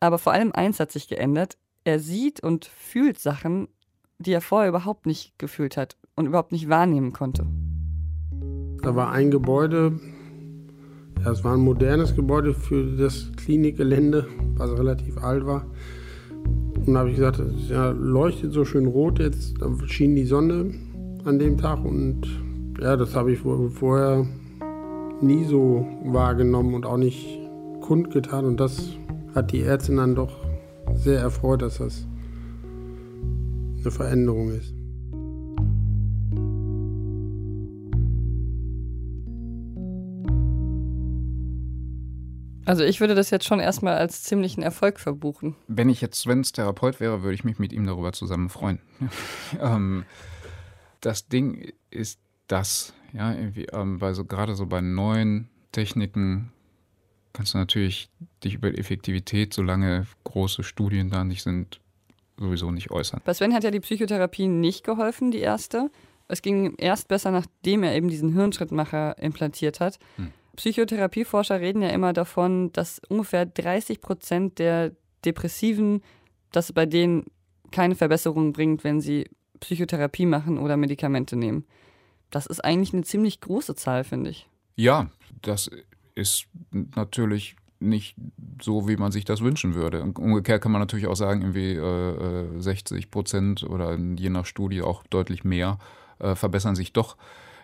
Aber 0.00 0.18
vor 0.18 0.32
allem 0.32 0.52
eins 0.52 0.80
hat 0.80 0.90
sich 0.90 1.08
geändert. 1.08 1.58
Er 1.84 1.98
sieht 1.98 2.42
und 2.42 2.64
fühlt 2.64 3.18
Sachen, 3.18 3.68
die 4.18 4.32
er 4.32 4.40
vorher 4.40 4.70
überhaupt 4.70 5.04
nicht 5.04 5.38
gefühlt 5.38 5.76
hat 5.76 5.96
und 6.16 6.26
überhaupt 6.26 6.52
nicht 6.52 6.70
wahrnehmen 6.70 7.12
konnte. 7.12 7.46
Da 8.82 8.96
war 8.96 9.12
ein 9.12 9.30
Gebäude, 9.30 10.00
ja, 11.22 11.30
es 11.30 11.44
war 11.44 11.54
ein 11.54 11.60
modernes 11.60 12.16
Gebäude 12.16 12.54
für 12.54 12.96
das 12.96 13.30
Klinikgelände, 13.36 14.26
was 14.56 14.70
relativ 14.72 15.18
alt 15.18 15.44
war. 15.44 15.66
Und 16.86 16.98
habe 16.98 17.10
ich 17.10 17.16
gesagt, 17.16 17.38
es 17.38 17.68
ja, 17.68 17.90
leuchtet 17.90 18.52
so 18.52 18.64
schön 18.64 18.86
rot 18.86 19.18
jetzt, 19.20 19.54
da 19.60 19.70
schien 19.86 20.16
die 20.16 20.24
Sonne 20.24 20.72
an 21.24 21.38
dem 21.38 21.56
Tag 21.56 21.84
und 21.84 22.22
ja, 22.80 22.96
das 22.96 23.14
habe 23.14 23.32
ich 23.32 23.38
vorher 23.38 24.26
nie 25.20 25.44
so 25.44 25.86
wahrgenommen 26.04 26.74
und 26.74 26.84
auch 26.84 26.96
nicht 26.96 27.38
kundgetan 27.80 28.44
und 28.44 28.58
das 28.58 28.96
hat 29.34 29.52
die 29.52 29.62
Ärztin 29.62 29.98
dann 29.98 30.14
doch 30.16 30.36
sehr 30.94 31.20
erfreut, 31.20 31.62
dass 31.62 31.78
das 31.78 32.06
eine 33.80 33.90
Veränderung 33.90 34.50
ist. 34.50 34.74
Also 42.64 42.84
ich 42.84 43.00
würde 43.00 43.14
das 43.14 43.30
jetzt 43.30 43.44
schon 43.44 43.60
erstmal 43.60 43.96
als 43.96 44.22
ziemlichen 44.22 44.62
Erfolg 44.62 45.00
verbuchen. 45.00 45.56
Wenn 45.66 45.88
ich 45.88 46.00
jetzt 46.00 46.20
Svens 46.20 46.52
Therapeut 46.52 47.00
wäre, 47.00 47.22
würde 47.22 47.34
ich 47.34 47.44
mich 47.44 47.58
mit 47.58 47.72
ihm 47.72 47.86
darüber 47.86 48.12
zusammen 48.12 48.48
freuen. 48.48 48.78
ähm, 49.60 50.04
das 51.00 51.28
Ding 51.28 51.72
ist 51.90 52.20
das, 52.46 52.94
ja, 53.12 53.32
irgendwie, 53.32 53.66
ähm, 53.72 54.00
weil 54.00 54.14
so 54.14 54.24
gerade 54.24 54.54
so 54.54 54.66
bei 54.66 54.80
neuen 54.80 55.48
Techniken 55.72 56.52
kannst 57.32 57.54
du 57.54 57.58
natürlich 57.58 58.10
dich 58.44 58.54
über 58.54 58.76
Effektivität, 58.76 59.54
solange 59.54 60.06
große 60.24 60.62
Studien 60.62 61.10
da 61.10 61.24
nicht 61.24 61.42
sind, 61.42 61.80
sowieso 62.36 62.70
nicht 62.70 62.90
äußern. 62.90 63.20
Bei 63.24 63.34
Sven 63.34 63.54
hat 63.54 63.64
ja 63.64 63.70
die 63.70 63.80
Psychotherapie 63.80 64.48
nicht 64.48 64.84
geholfen, 64.84 65.30
die 65.30 65.40
erste. 65.40 65.90
Es 66.28 66.42
ging 66.42 66.66
ihm 66.66 66.74
erst 66.78 67.08
besser, 67.08 67.30
nachdem 67.30 67.82
er 67.82 67.94
eben 67.94 68.08
diesen 68.08 68.32
Hirnschrittmacher 68.32 69.18
implantiert 69.18 69.80
hat. 69.80 69.98
Hm. 70.16 70.32
Psychotherapieforscher 70.56 71.60
reden 71.60 71.82
ja 71.82 71.88
immer 71.88 72.12
davon, 72.12 72.72
dass 72.72 73.00
ungefähr 73.08 73.46
30 73.46 74.00
Prozent 74.00 74.58
der 74.58 74.92
Depressiven, 75.24 76.02
dass 76.50 76.72
bei 76.72 76.86
denen 76.86 77.24
keine 77.70 77.94
Verbesserung 77.94 78.52
bringt, 78.52 78.84
wenn 78.84 79.00
sie 79.00 79.28
Psychotherapie 79.60 80.26
machen 80.26 80.58
oder 80.58 80.76
Medikamente 80.76 81.36
nehmen. 81.36 81.64
Das 82.30 82.46
ist 82.46 82.64
eigentlich 82.64 82.92
eine 82.92 83.04
ziemlich 83.04 83.40
große 83.40 83.74
Zahl, 83.74 84.04
finde 84.04 84.30
ich. 84.30 84.48
Ja, 84.76 85.10
das 85.42 85.70
ist 86.14 86.46
natürlich 86.70 87.56
nicht 87.78 88.16
so, 88.60 88.88
wie 88.88 88.96
man 88.96 89.12
sich 89.12 89.24
das 89.24 89.40
wünschen 89.40 89.74
würde. 89.74 90.02
Umgekehrt 90.02 90.62
kann 90.62 90.72
man 90.72 90.80
natürlich 90.80 91.06
auch 91.06 91.16
sagen, 91.16 91.42
irgendwie 91.42 91.74
äh, 91.74 92.60
60 92.60 93.10
Prozent 93.10 93.64
oder 93.64 93.98
je 93.98 94.30
nach 94.30 94.46
Studie 94.46 94.82
auch 94.82 95.02
deutlich 95.08 95.44
mehr 95.44 95.78
äh, 96.18 96.34
verbessern 96.34 96.76
sich 96.76 96.92
doch. 96.92 97.16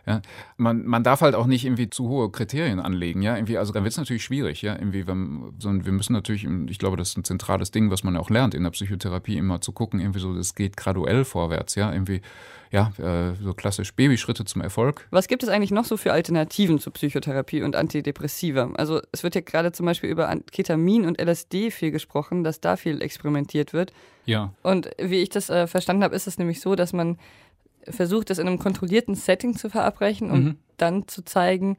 Ja, 0.08 0.22
man, 0.56 0.86
man 0.86 1.04
darf 1.04 1.20
halt 1.20 1.34
auch 1.34 1.46
nicht 1.46 1.64
irgendwie 1.64 1.90
zu 1.90 2.08
hohe 2.08 2.30
Kriterien 2.30 2.80
anlegen, 2.80 3.20
ja, 3.22 3.36
irgendwie, 3.36 3.58
also 3.58 3.72
dann 3.72 3.84
wird 3.84 3.92
es 3.92 3.98
natürlich 3.98 4.24
schwierig, 4.24 4.62
ja, 4.62 4.74
irgendwie, 4.74 5.06
wenn, 5.06 5.52
sondern 5.58 5.84
wir 5.84 5.92
müssen 5.92 6.14
natürlich, 6.14 6.46
ich 6.68 6.78
glaube, 6.78 6.96
das 6.96 7.10
ist 7.10 7.18
ein 7.18 7.24
zentrales 7.24 7.70
Ding, 7.70 7.90
was 7.90 8.04
man 8.04 8.16
auch 8.16 8.30
lernt 8.30 8.54
in 8.54 8.62
der 8.62 8.70
Psychotherapie, 8.70 9.36
immer 9.36 9.60
zu 9.60 9.72
gucken, 9.72 10.00
irgendwie 10.00 10.20
so, 10.20 10.34
es 10.34 10.54
geht 10.54 10.76
graduell 10.76 11.24
vorwärts, 11.24 11.74
ja, 11.74 11.92
irgendwie, 11.92 12.22
ja, 12.70 12.92
äh, 12.98 13.34
so 13.42 13.54
klassisch 13.54 13.94
Babyschritte 13.94 14.44
zum 14.44 14.62
Erfolg. 14.62 15.06
Was 15.10 15.28
gibt 15.28 15.42
es 15.42 15.48
eigentlich 15.48 15.70
noch 15.70 15.84
so 15.84 15.96
für 15.96 16.12
Alternativen 16.12 16.78
zur 16.78 16.92
Psychotherapie 16.92 17.62
und 17.62 17.76
Antidepressiva? 17.76 18.70
Also 18.74 19.00
es 19.12 19.22
wird 19.22 19.34
ja 19.34 19.40
gerade 19.40 19.72
zum 19.72 19.86
Beispiel 19.86 20.10
über 20.10 20.34
Ketamin 20.50 21.06
und 21.06 21.20
LSD 21.20 21.70
viel 21.70 21.90
gesprochen, 21.90 22.44
dass 22.44 22.60
da 22.60 22.76
viel 22.76 23.00
experimentiert 23.00 23.72
wird. 23.72 23.92
Ja. 24.26 24.52
Und 24.62 24.90
wie 24.98 25.22
ich 25.22 25.30
das 25.30 25.48
äh, 25.48 25.66
verstanden 25.66 26.04
habe, 26.04 26.14
ist 26.14 26.26
es 26.26 26.38
nämlich 26.38 26.60
so, 26.60 26.74
dass 26.74 26.92
man 26.92 27.18
versucht, 27.90 28.30
das 28.30 28.38
in 28.38 28.46
einem 28.46 28.58
kontrollierten 28.58 29.14
Setting 29.14 29.56
zu 29.56 29.70
verabreichen 29.70 30.30
und 30.30 30.44
mhm. 30.44 30.56
dann 30.76 31.08
zu 31.08 31.24
zeigen, 31.24 31.76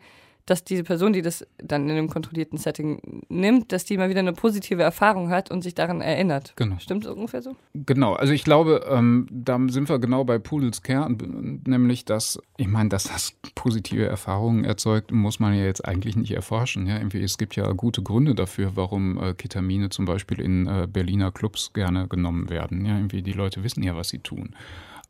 dass 0.49 0.63
diese 0.63 0.83
Person, 0.83 1.13
die 1.13 1.21
das 1.21 1.45
dann 1.57 1.87
in 1.89 1.97
einem 1.97 2.09
kontrollierten 2.09 2.57
Setting 2.57 3.23
nimmt, 3.29 3.71
dass 3.71 3.85
die 3.85 3.97
mal 3.97 4.09
wieder 4.09 4.19
eine 4.19 4.33
positive 4.33 4.81
Erfahrung 4.81 5.29
hat 5.29 5.51
und 5.51 5.61
sich 5.61 5.75
daran 5.75 6.01
erinnert. 6.01 6.53
Genau. 6.55 6.77
Stimmt 6.79 7.05
das 7.05 7.13
ungefähr 7.13 7.41
so? 7.41 7.55
Genau. 7.73 8.13
Also 8.13 8.33
ich 8.33 8.43
glaube, 8.43 8.85
ähm, 8.89 9.27
da 9.31 9.59
sind 9.69 9.89
wir 9.89 9.99
genau 9.99 10.23
bei 10.23 10.39
Pudels 10.39 10.81
Kern, 10.81 11.61
nämlich 11.67 12.05
dass, 12.05 12.39
ich 12.57 12.67
meine, 12.67 12.89
dass 12.89 13.03
das 13.03 13.33
positive 13.53 14.05
Erfahrungen 14.05 14.63
erzeugt, 14.63 15.11
muss 15.11 15.39
man 15.39 15.53
ja 15.53 15.65
jetzt 15.65 15.85
eigentlich 15.85 16.15
nicht 16.15 16.31
erforschen. 16.31 16.87
Ja? 16.87 16.97
Irgendwie, 16.97 17.21
es 17.21 17.37
gibt 17.37 17.55
ja 17.55 17.71
gute 17.73 18.01
Gründe 18.01 18.33
dafür, 18.33 18.71
warum 18.75 19.21
äh, 19.21 19.33
Ketamine 19.33 19.89
zum 19.89 20.05
Beispiel 20.05 20.39
in 20.41 20.67
äh, 20.67 20.87
Berliner 20.91 21.31
Clubs 21.31 21.73
gerne 21.73 22.07
genommen 22.07 22.49
werden. 22.49 22.85
Ja? 22.85 22.95
Irgendwie, 22.95 23.21
die 23.21 23.33
Leute 23.33 23.63
wissen 23.63 23.83
ja, 23.83 23.95
was 23.95 24.09
sie 24.09 24.19
tun. 24.19 24.55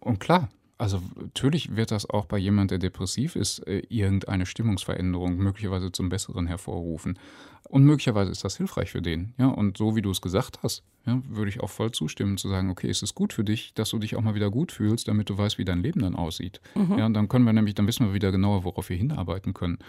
Und 0.02 0.20
klar, 0.20 0.50
also 0.80 1.02
natürlich 1.20 1.76
wird 1.76 1.92
das 1.92 2.10
auch 2.10 2.26
bei 2.26 2.38
jemand, 2.38 2.72
der 2.72 2.78
depressiv 2.80 3.36
ist, 3.36 3.60
äh, 3.68 3.84
irgendeine 3.90 4.46
Stimmungsveränderung 4.46 5.38
möglicherweise 5.38 5.92
zum 5.92 6.08
Besseren 6.08 6.48
hervorrufen. 6.48 7.20
Und 7.68 7.84
möglicherweise 7.84 8.32
ist 8.32 8.46
das 8.46 8.56
hilfreich 8.56 8.92
für 8.92 9.02
den. 9.02 9.34
Ja, 9.38 9.48
und 9.48 9.78
so 9.78 9.98
wie 9.98 10.02
du 10.02 10.10
es 10.10 10.22
gesagt 10.22 10.60
hast, 10.64 10.84
ja, 11.06 11.22
würde 11.28 11.50
ich 11.50 11.60
auch 11.60 11.70
voll 11.70 11.92
zustimmen, 11.92 12.38
zu 12.38 12.48
sagen, 12.48 12.70
okay, 12.70 12.90
ist 12.90 13.04
es 13.04 13.14
gut 13.14 13.34
für 13.34 13.44
dich, 13.44 13.74
dass 13.74 13.90
du 13.90 14.00
dich 14.00 14.16
auch 14.16 14.22
mal 14.22 14.36
wieder 14.36 14.50
gut 14.50 14.72
fühlst, 14.72 15.10
damit 15.10 15.30
du 15.30 15.38
weißt, 15.38 15.58
wie 15.58 15.66
dein 15.66 15.84
Leben 15.84 16.00
dann 16.00 16.16
aussieht. 16.16 16.62
Mhm. 16.76 16.98
Ja, 16.98 17.06
und 17.06 17.14
dann 17.14 17.28
können 17.28 17.46
wir 17.46 17.54
nämlich, 17.54 17.76
dann 17.76 17.86
wissen 17.86 18.08
wir 18.08 18.14
wieder 18.14 18.32
genauer, 18.32 18.64
worauf 18.64 18.90
wir 18.90 18.98
hinarbeiten 18.98 19.54
können. 19.54 19.80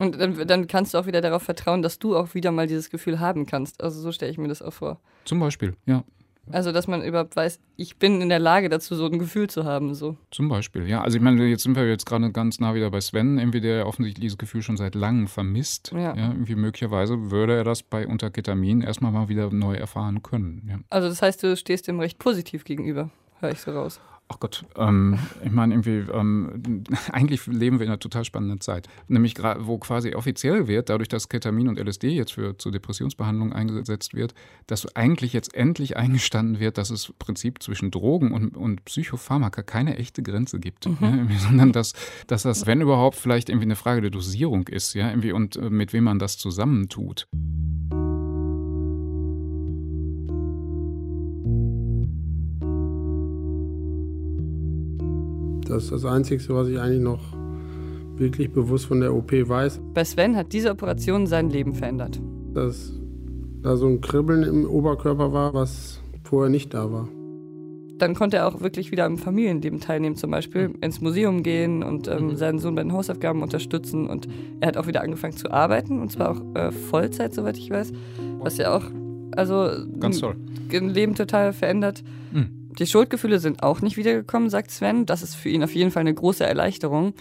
Und 0.00 0.18
dann, 0.18 0.48
dann 0.48 0.66
kannst 0.66 0.94
du 0.94 0.98
auch 0.98 1.06
wieder 1.06 1.20
darauf 1.20 1.44
vertrauen, 1.44 1.80
dass 1.82 2.00
du 2.00 2.16
auch 2.16 2.34
wieder 2.34 2.50
mal 2.50 2.66
dieses 2.66 2.90
Gefühl 2.90 3.20
haben 3.20 3.46
kannst. 3.46 3.84
Also 3.84 4.00
so 4.00 4.10
stelle 4.10 4.32
ich 4.32 4.38
mir 4.38 4.48
das 4.48 4.62
auch 4.62 4.72
vor. 4.72 5.00
Zum 5.24 5.38
Beispiel, 5.38 5.76
ja. 5.86 6.02
Also, 6.50 6.72
dass 6.72 6.86
man 6.86 7.02
überhaupt 7.02 7.36
weiß, 7.36 7.58
ich 7.76 7.96
bin 7.96 8.20
in 8.20 8.28
der 8.28 8.38
Lage 8.38 8.68
dazu, 8.68 8.94
so 8.94 9.06
ein 9.06 9.18
Gefühl 9.18 9.48
zu 9.48 9.64
haben. 9.64 9.94
So. 9.94 10.16
Zum 10.30 10.48
Beispiel, 10.48 10.88
ja. 10.88 11.02
Also 11.02 11.16
ich 11.16 11.22
meine, 11.22 11.44
jetzt 11.46 11.62
sind 11.62 11.76
wir 11.76 11.88
jetzt 11.88 12.06
gerade 12.06 12.30
ganz 12.32 12.60
nah 12.60 12.74
wieder 12.74 12.90
bei 12.90 13.00
Sven, 13.00 13.38
irgendwie 13.38 13.60
der 13.60 13.86
offensichtlich 13.86 14.22
dieses 14.22 14.38
Gefühl 14.38 14.62
schon 14.62 14.76
seit 14.76 14.94
langem 14.94 15.26
vermisst. 15.26 15.92
Ja. 15.92 16.14
ja 16.14 16.28
irgendwie 16.28 16.54
möglicherweise 16.54 17.30
würde 17.30 17.56
er 17.56 17.64
das 17.64 17.82
bei 17.82 18.06
unter 18.06 18.30
Ketamin 18.30 18.82
erstmal 18.82 19.12
mal 19.12 19.28
wieder 19.28 19.50
neu 19.50 19.74
erfahren 19.74 20.22
können. 20.22 20.66
Ja. 20.68 20.78
Also 20.90 21.08
das 21.08 21.22
heißt, 21.22 21.42
du 21.42 21.56
stehst 21.56 21.88
dem 21.88 22.00
recht 22.00 22.18
positiv 22.18 22.64
gegenüber, 22.64 23.10
höre 23.40 23.52
ich 23.52 23.60
so 23.60 23.72
raus. 23.72 24.00
Ach 24.28 24.40
Gott, 24.40 24.64
ähm, 24.76 25.18
ich 25.44 25.52
meine 25.52 25.74
irgendwie, 25.74 26.10
ähm, 26.10 26.82
eigentlich 27.12 27.46
leben 27.46 27.78
wir 27.78 27.84
in 27.84 27.90
einer 27.90 27.98
total 27.98 28.24
spannenden 28.24 28.60
Zeit. 28.60 28.88
Nämlich 29.06 29.34
wo 29.58 29.76
quasi 29.78 30.14
offiziell 30.14 30.66
wird, 30.66 30.88
dadurch, 30.88 31.08
dass 31.08 31.28
Ketamin 31.28 31.68
und 31.68 31.78
LSD 31.78 32.08
jetzt 32.08 32.32
für 32.32 32.56
zur 32.56 32.72
Depressionsbehandlung 32.72 33.52
eingesetzt 33.52 34.14
wird, 34.14 34.34
dass 34.66 34.96
eigentlich 34.96 35.34
jetzt 35.34 35.54
endlich 35.54 35.98
eingestanden 35.98 36.58
wird, 36.58 36.78
dass 36.78 36.88
es 36.88 37.10
im 37.10 37.14
Prinzip 37.18 37.62
zwischen 37.62 37.90
Drogen 37.90 38.32
und, 38.32 38.56
und 38.56 38.84
Psychopharmaka 38.86 39.62
keine 39.62 39.98
echte 39.98 40.22
Grenze 40.22 40.58
gibt. 40.58 40.86
Mhm. 40.86 41.28
Ja, 41.30 41.38
sondern 41.38 41.72
dass, 41.72 41.92
dass 42.26 42.44
das, 42.44 42.66
wenn 42.66 42.80
überhaupt, 42.80 43.16
vielleicht 43.16 43.50
irgendwie 43.50 43.66
eine 43.66 43.76
Frage 43.76 44.00
der 44.00 44.10
Dosierung 44.10 44.68
ist, 44.68 44.94
ja, 44.94 45.10
irgendwie 45.10 45.32
und 45.32 45.56
äh, 45.56 45.68
mit 45.68 45.92
wem 45.92 46.04
man 46.04 46.18
das 46.18 46.38
zusammentut. 46.38 47.28
Das 55.74 55.84
ist 55.84 55.92
das 55.92 56.04
Einzige, 56.04 56.40
was 56.50 56.68
ich 56.68 56.78
eigentlich 56.78 57.02
noch 57.02 57.18
wirklich 58.16 58.52
bewusst 58.52 58.86
von 58.86 59.00
der 59.00 59.12
OP 59.12 59.32
weiß. 59.32 59.80
Bei 59.92 60.04
Sven 60.04 60.36
hat 60.36 60.52
diese 60.52 60.70
Operation 60.70 61.26
sein 61.26 61.50
Leben 61.50 61.74
verändert. 61.74 62.20
Dass 62.52 62.92
da 63.60 63.76
so 63.76 63.88
ein 63.88 64.00
Kribbeln 64.00 64.44
im 64.44 64.70
Oberkörper 64.70 65.32
war, 65.32 65.52
was 65.52 66.00
vorher 66.22 66.48
nicht 66.48 66.72
da 66.74 66.92
war. 66.92 67.08
Dann 67.98 68.14
konnte 68.14 68.36
er 68.36 68.46
auch 68.46 68.60
wirklich 68.60 68.92
wieder 68.92 69.04
am 69.04 69.18
Familienleben 69.18 69.80
teilnehmen, 69.80 70.14
zum 70.14 70.30
Beispiel 70.30 70.72
ins 70.80 71.00
Museum 71.00 71.42
gehen 71.42 71.82
und 71.82 72.06
ähm, 72.06 72.36
seinen 72.36 72.60
Sohn 72.60 72.76
bei 72.76 72.82
den 72.84 72.92
Hausaufgaben 72.92 73.42
unterstützen. 73.42 74.08
Und 74.08 74.28
er 74.60 74.68
hat 74.68 74.76
auch 74.76 74.86
wieder 74.86 75.02
angefangen 75.02 75.36
zu 75.36 75.50
arbeiten, 75.50 76.00
und 76.00 76.12
zwar 76.12 76.30
auch 76.30 76.54
äh, 76.54 76.70
Vollzeit, 76.70 77.34
soweit 77.34 77.58
ich 77.58 77.68
weiß. 77.68 77.92
Was 78.38 78.58
ja 78.58 78.76
auch, 78.76 78.84
also 79.34 79.70
Ganz 79.98 80.20
toll. 80.20 80.36
ein 80.72 80.88
Leben 80.90 81.16
total 81.16 81.52
verändert. 81.52 82.04
Mhm. 82.32 82.63
Die 82.78 82.86
Schuldgefühle 82.86 83.38
sind 83.38 83.62
auch 83.62 83.80
nicht 83.80 83.96
wiedergekommen, 83.96 84.50
sagt 84.50 84.70
Sven. 84.70 85.06
Das 85.06 85.22
ist 85.22 85.34
für 85.34 85.48
ihn 85.48 85.62
auf 85.62 85.74
jeden 85.74 85.90
Fall 85.90 86.00
eine 86.00 86.14
große 86.14 86.44
Erleichterung. 86.44 87.14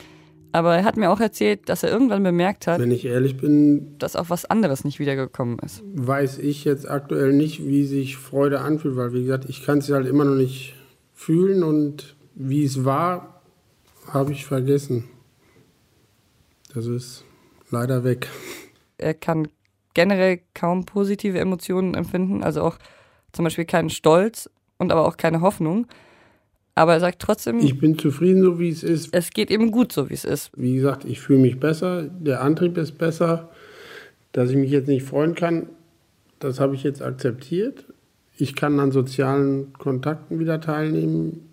Aber 0.52 0.76
er 0.76 0.84
hat 0.84 0.98
mir 0.98 1.10
auch 1.10 1.20
erzählt, 1.20 1.68
dass 1.68 1.82
er 1.82 1.90
irgendwann 1.92 2.22
bemerkt 2.22 2.68
hat, 2.68 2.80
Wenn 2.80 2.92
ich 2.92 3.06
ehrlich 3.06 3.38
bin, 3.38 3.98
dass 3.98 4.16
auch 4.16 4.30
was 4.30 4.46
anderes 4.46 4.84
nicht 4.84 5.00
wiedergekommen 5.00 5.58
ist. 5.60 5.82
weiß 5.96 6.38
ich 6.38 6.64
jetzt 6.64 6.88
aktuell 6.88 7.34
nicht, 7.34 7.66
wie 7.66 7.86
sich 7.86 8.18
Freude 8.18 8.62
anfühlt, 8.62 8.96
weil 8.96 9.14
wie 9.14 9.24
gesagt, 9.24 9.46
ich 9.50 9.66
kann 9.66 9.80
es 9.80 9.90
halt 9.90 10.08
immer 10.08 10.26
noch 10.26 10.36
nicht 10.36 10.76
fühlen 11.14 11.64
und 11.64 12.16
wie 12.36 12.64
es 12.64 12.86
war, 12.86 13.42
habe 14.08 14.32
ich 14.32 14.46
vergessen. 14.46 15.06
Das 16.74 16.86
ist 16.86 17.24
leider 17.72 18.04
weg. 18.04 18.28
Er 19.00 19.16
kann 19.16 19.48
generell 19.96 20.42
kaum 20.54 20.86
positive 20.86 21.40
Emotionen 21.40 21.96
empfinden, 21.96 22.44
also 22.44 22.62
auch 22.62 22.78
zum 23.32 23.44
Beispiel 23.44 23.66
keinen 23.66 23.90
Stolz 23.90 24.50
und 24.78 24.92
aber 24.92 25.08
auch 25.08 25.18
keine 25.18 25.42
Hoffnung. 25.42 25.88
Aber 26.76 26.94
er 26.94 27.00
sagt 27.00 27.22
trotzdem, 27.22 27.60
Ich 27.60 27.80
bin 27.80 27.98
zufrieden, 28.00 28.42
so 28.42 28.60
wie 28.60 28.70
es 28.70 28.82
ist. 28.84 29.14
es 29.14 29.30
geht 29.30 29.52
eben 29.52 29.70
gut, 29.72 29.92
so 29.92 30.10
wie 30.10 30.16
es 30.16 30.26
ist. 30.26 30.50
Wie 30.56 30.76
gesagt, 30.76 31.06
ich 31.06 31.20
fühle 31.20 31.40
mich 31.40 31.60
besser, 31.60 32.04
der 32.04 32.42
Antrieb 32.42 32.78
ist 32.78 32.98
besser. 32.98 33.50
Dass 34.32 34.50
ich 34.50 34.56
mich 34.58 34.72
jetzt 34.72 34.88
nicht 34.88 35.06
freuen 35.06 35.36
kann, 35.36 35.68
das 36.40 36.60
habe 36.60 36.74
ich 36.74 36.82
jetzt 36.82 37.04
akzeptiert. 37.04 37.86
Ich 38.36 38.56
kann 38.56 38.80
an 38.80 38.92
sozialen 38.92 39.74
Kontakten 39.74 40.40
wieder 40.40 40.60
teilnehmen. 40.60 41.48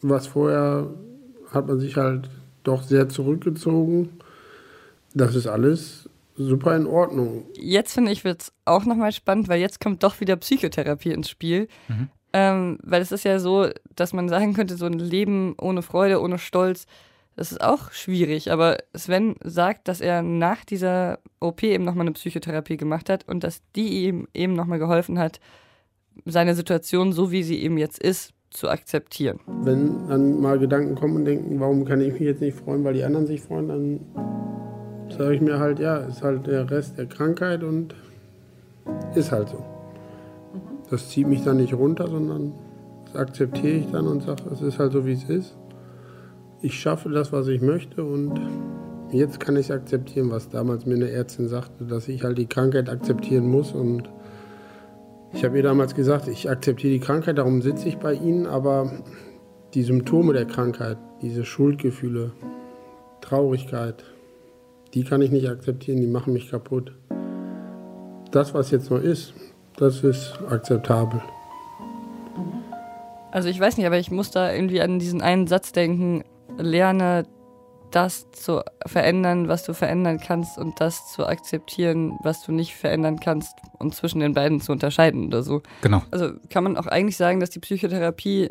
Was 0.00 0.28
vorher 0.28 0.86
hat 1.50 1.66
man 1.66 1.80
sich 1.80 1.96
halt 1.96 2.30
doch 2.62 2.82
sehr 2.82 3.08
zurückgezogen. 3.08 4.10
Das 5.14 5.34
ist 5.34 5.46
alles 5.46 6.08
super 6.46 6.76
in 6.76 6.86
Ordnung. 6.86 7.44
Jetzt 7.54 7.92
finde 7.92 8.12
ich, 8.12 8.24
wird 8.24 8.42
es 8.42 8.52
auch 8.64 8.84
nochmal 8.84 9.12
spannend, 9.12 9.48
weil 9.48 9.60
jetzt 9.60 9.80
kommt 9.80 10.02
doch 10.02 10.20
wieder 10.20 10.36
Psychotherapie 10.36 11.12
ins 11.12 11.28
Spiel. 11.28 11.68
Ähm, 12.32 12.78
weil 12.82 13.02
es 13.02 13.12
ist 13.12 13.24
ja 13.24 13.38
so, 13.38 13.68
dass 13.96 14.12
man 14.12 14.28
sagen 14.28 14.54
könnte, 14.54 14.76
so 14.76 14.86
ein 14.86 14.98
Leben 14.98 15.54
ohne 15.60 15.82
Freude, 15.82 16.20
ohne 16.20 16.38
Stolz, 16.38 16.86
das 17.36 17.52
ist 17.52 17.60
auch 17.60 17.90
schwierig. 17.92 18.52
Aber 18.52 18.78
Sven 18.94 19.36
sagt, 19.42 19.88
dass 19.88 20.00
er 20.00 20.22
nach 20.22 20.64
dieser 20.64 21.18
OP 21.40 21.62
eben 21.62 21.84
nochmal 21.84 22.02
eine 22.02 22.12
Psychotherapie 22.12 22.76
gemacht 22.76 23.08
hat 23.08 23.26
und 23.26 23.42
dass 23.42 23.62
die 23.74 24.04
ihm 24.04 24.28
eben 24.34 24.52
nochmal 24.52 24.78
geholfen 24.78 25.18
hat, 25.18 25.40
seine 26.24 26.54
Situation, 26.54 27.12
so 27.12 27.32
wie 27.32 27.42
sie 27.42 27.60
eben 27.62 27.78
jetzt 27.78 27.98
ist, 27.98 28.32
zu 28.50 28.68
akzeptieren. 28.68 29.40
Wenn 29.46 30.08
dann 30.08 30.40
mal 30.40 30.58
Gedanken 30.58 30.96
kommen 30.96 31.16
und 31.16 31.24
denken, 31.24 31.60
warum 31.60 31.84
kann 31.84 32.00
ich 32.00 32.12
mich 32.12 32.22
jetzt 32.22 32.40
nicht 32.40 32.58
freuen, 32.58 32.84
weil 32.84 32.94
die 32.94 33.04
anderen 33.04 33.26
sich 33.26 33.40
freuen, 33.40 33.68
dann 33.68 34.00
sage 35.12 35.34
ich 35.34 35.40
mir 35.40 35.58
halt, 35.58 35.78
ja, 35.78 35.98
ist 35.98 36.22
halt 36.22 36.46
der 36.46 36.70
Rest 36.70 36.98
der 36.98 37.06
Krankheit 37.06 37.62
und 37.62 37.94
ist 39.14 39.32
halt 39.32 39.48
so. 39.48 39.64
Das 40.90 41.08
zieht 41.08 41.28
mich 41.28 41.44
dann 41.44 41.58
nicht 41.58 41.74
runter, 41.74 42.08
sondern 42.08 42.52
das 43.06 43.16
akzeptiere 43.16 43.78
ich 43.78 43.90
dann 43.90 44.06
und 44.06 44.22
sage, 44.22 44.42
es 44.52 44.60
ist 44.60 44.78
halt 44.78 44.92
so, 44.92 45.06
wie 45.06 45.12
es 45.12 45.24
ist. 45.24 45.56
Ich 46.62 46.78
schaffe 46.78 47.08
das, 47.08 47.32
was 47.32 47.48
ich 47.48 47.60
möchte 47.60 48.04
und 48.04 48.40
jetzt 49.12 49.40
kann 49.40 49.56
ich 49.56 49.72
akzeptieren, 49.72 50.30
was 50.30 50.48
damals 50.48 50.86
mir 50.86 50.94
eine 50.94 51.10
Ärztin 51.10 51.48
sagte, 51.48 51.84
dass 51.84 52.08
ich 52.08 52.22
halt 52.22 52.38
die 52.38 52.46
Krankheit 52.46 52.88
akzeptieren 52.88 53.48
muss 53.48 53.72
und 53.72 54.08
ich 55.32 55.44
habe 55.44 55.56
ihr 55.56 55.62
damals 55.62 55.94
gesagt, 55.94 56.28
ich 56.28 56.50
akzeptiere 56.50 56.92
die 56.92 57.00
Krankheit, 57.00 57.38
darum 57.38 57.62
sitze 57.62 57.88
ich 57.88 57.98
bei 57.98 58.14
Ihnen, 58.14 58.46
aber 58.46 58.90
die 59.74 59.82
Symptome 59.82 60.32
der 60.32 60.44
Krankheit, 60.44 60.98
diese 61.22 61.44
Schuldgefühle, 61.44 62.32
Traurigkeit, 63.20 64.04
die 64.94 65.04
kann 65.04 65.22
ich 65.22 65.30
nicht 65.30 65.48
akzeptieren, 65.48 66.00
die 66.00 66.06
machen 66.06 66.32
mich 66.32 66.50
kaputt. 66.50 66.92
Das, 68.30 68.54
was 68.54 68.70
jetzt 68.70 68.90
noch 68.90 69.00
ist, 69.00 69.34
das 69.76 70.02
ist 70.02 70.38
akzeptabel. 70.48 71.20
Also 73.32 73.48
ich 73.48 73.60
weiß 73.60 73.76
nicht, 73.76 73.86
aber 73.86 73.98
ich 73.98 74.10
muss 74.10 74.30
da 74.30 74.52
irgendwie 74.52 74.80
an 74.80 74.98
diesen 74.98 75.22
einen 75.22 75.46
Satz 75.46 75.72
denken, 75.72 76.24
lerne 76.58 77.24
das 77.90 78.30
zu 78.30 78.62
verändern, 78.86 79.48
was 79.48 79.64
du 79.64 79.74
verändern 79.74 80.20
kannst 80.20 80.58
und 80.58 80.80
das 80.80 81.12
zu 81.12 81.26
akzeptieren, 81.26 82.18
was 82.22 82.44
du 82.44 82.52
nicht 82.52 82.74
verändern 82.74 83.18
kannst 83.18 83.52
und 83.78 83.94
zwischen 83.94 84.20
den 84.20 84.32
beiden 84.32 84.60
zu 84.60 84.72
unterscheiden 84.72 85.26
oder 85.26 85.42
so. 85.42 85.62
Genau. 85.82 86.02
Also 86.10 86.30
kann 86.50 86.64
man 86.64 86.76
auch 86.76 86.86
eigentlich 86.86 87.16
sagen, 87.16 87.40
dass 87.40 87.50
die 87.50 87.58
Psychotherapie 87.58 88.50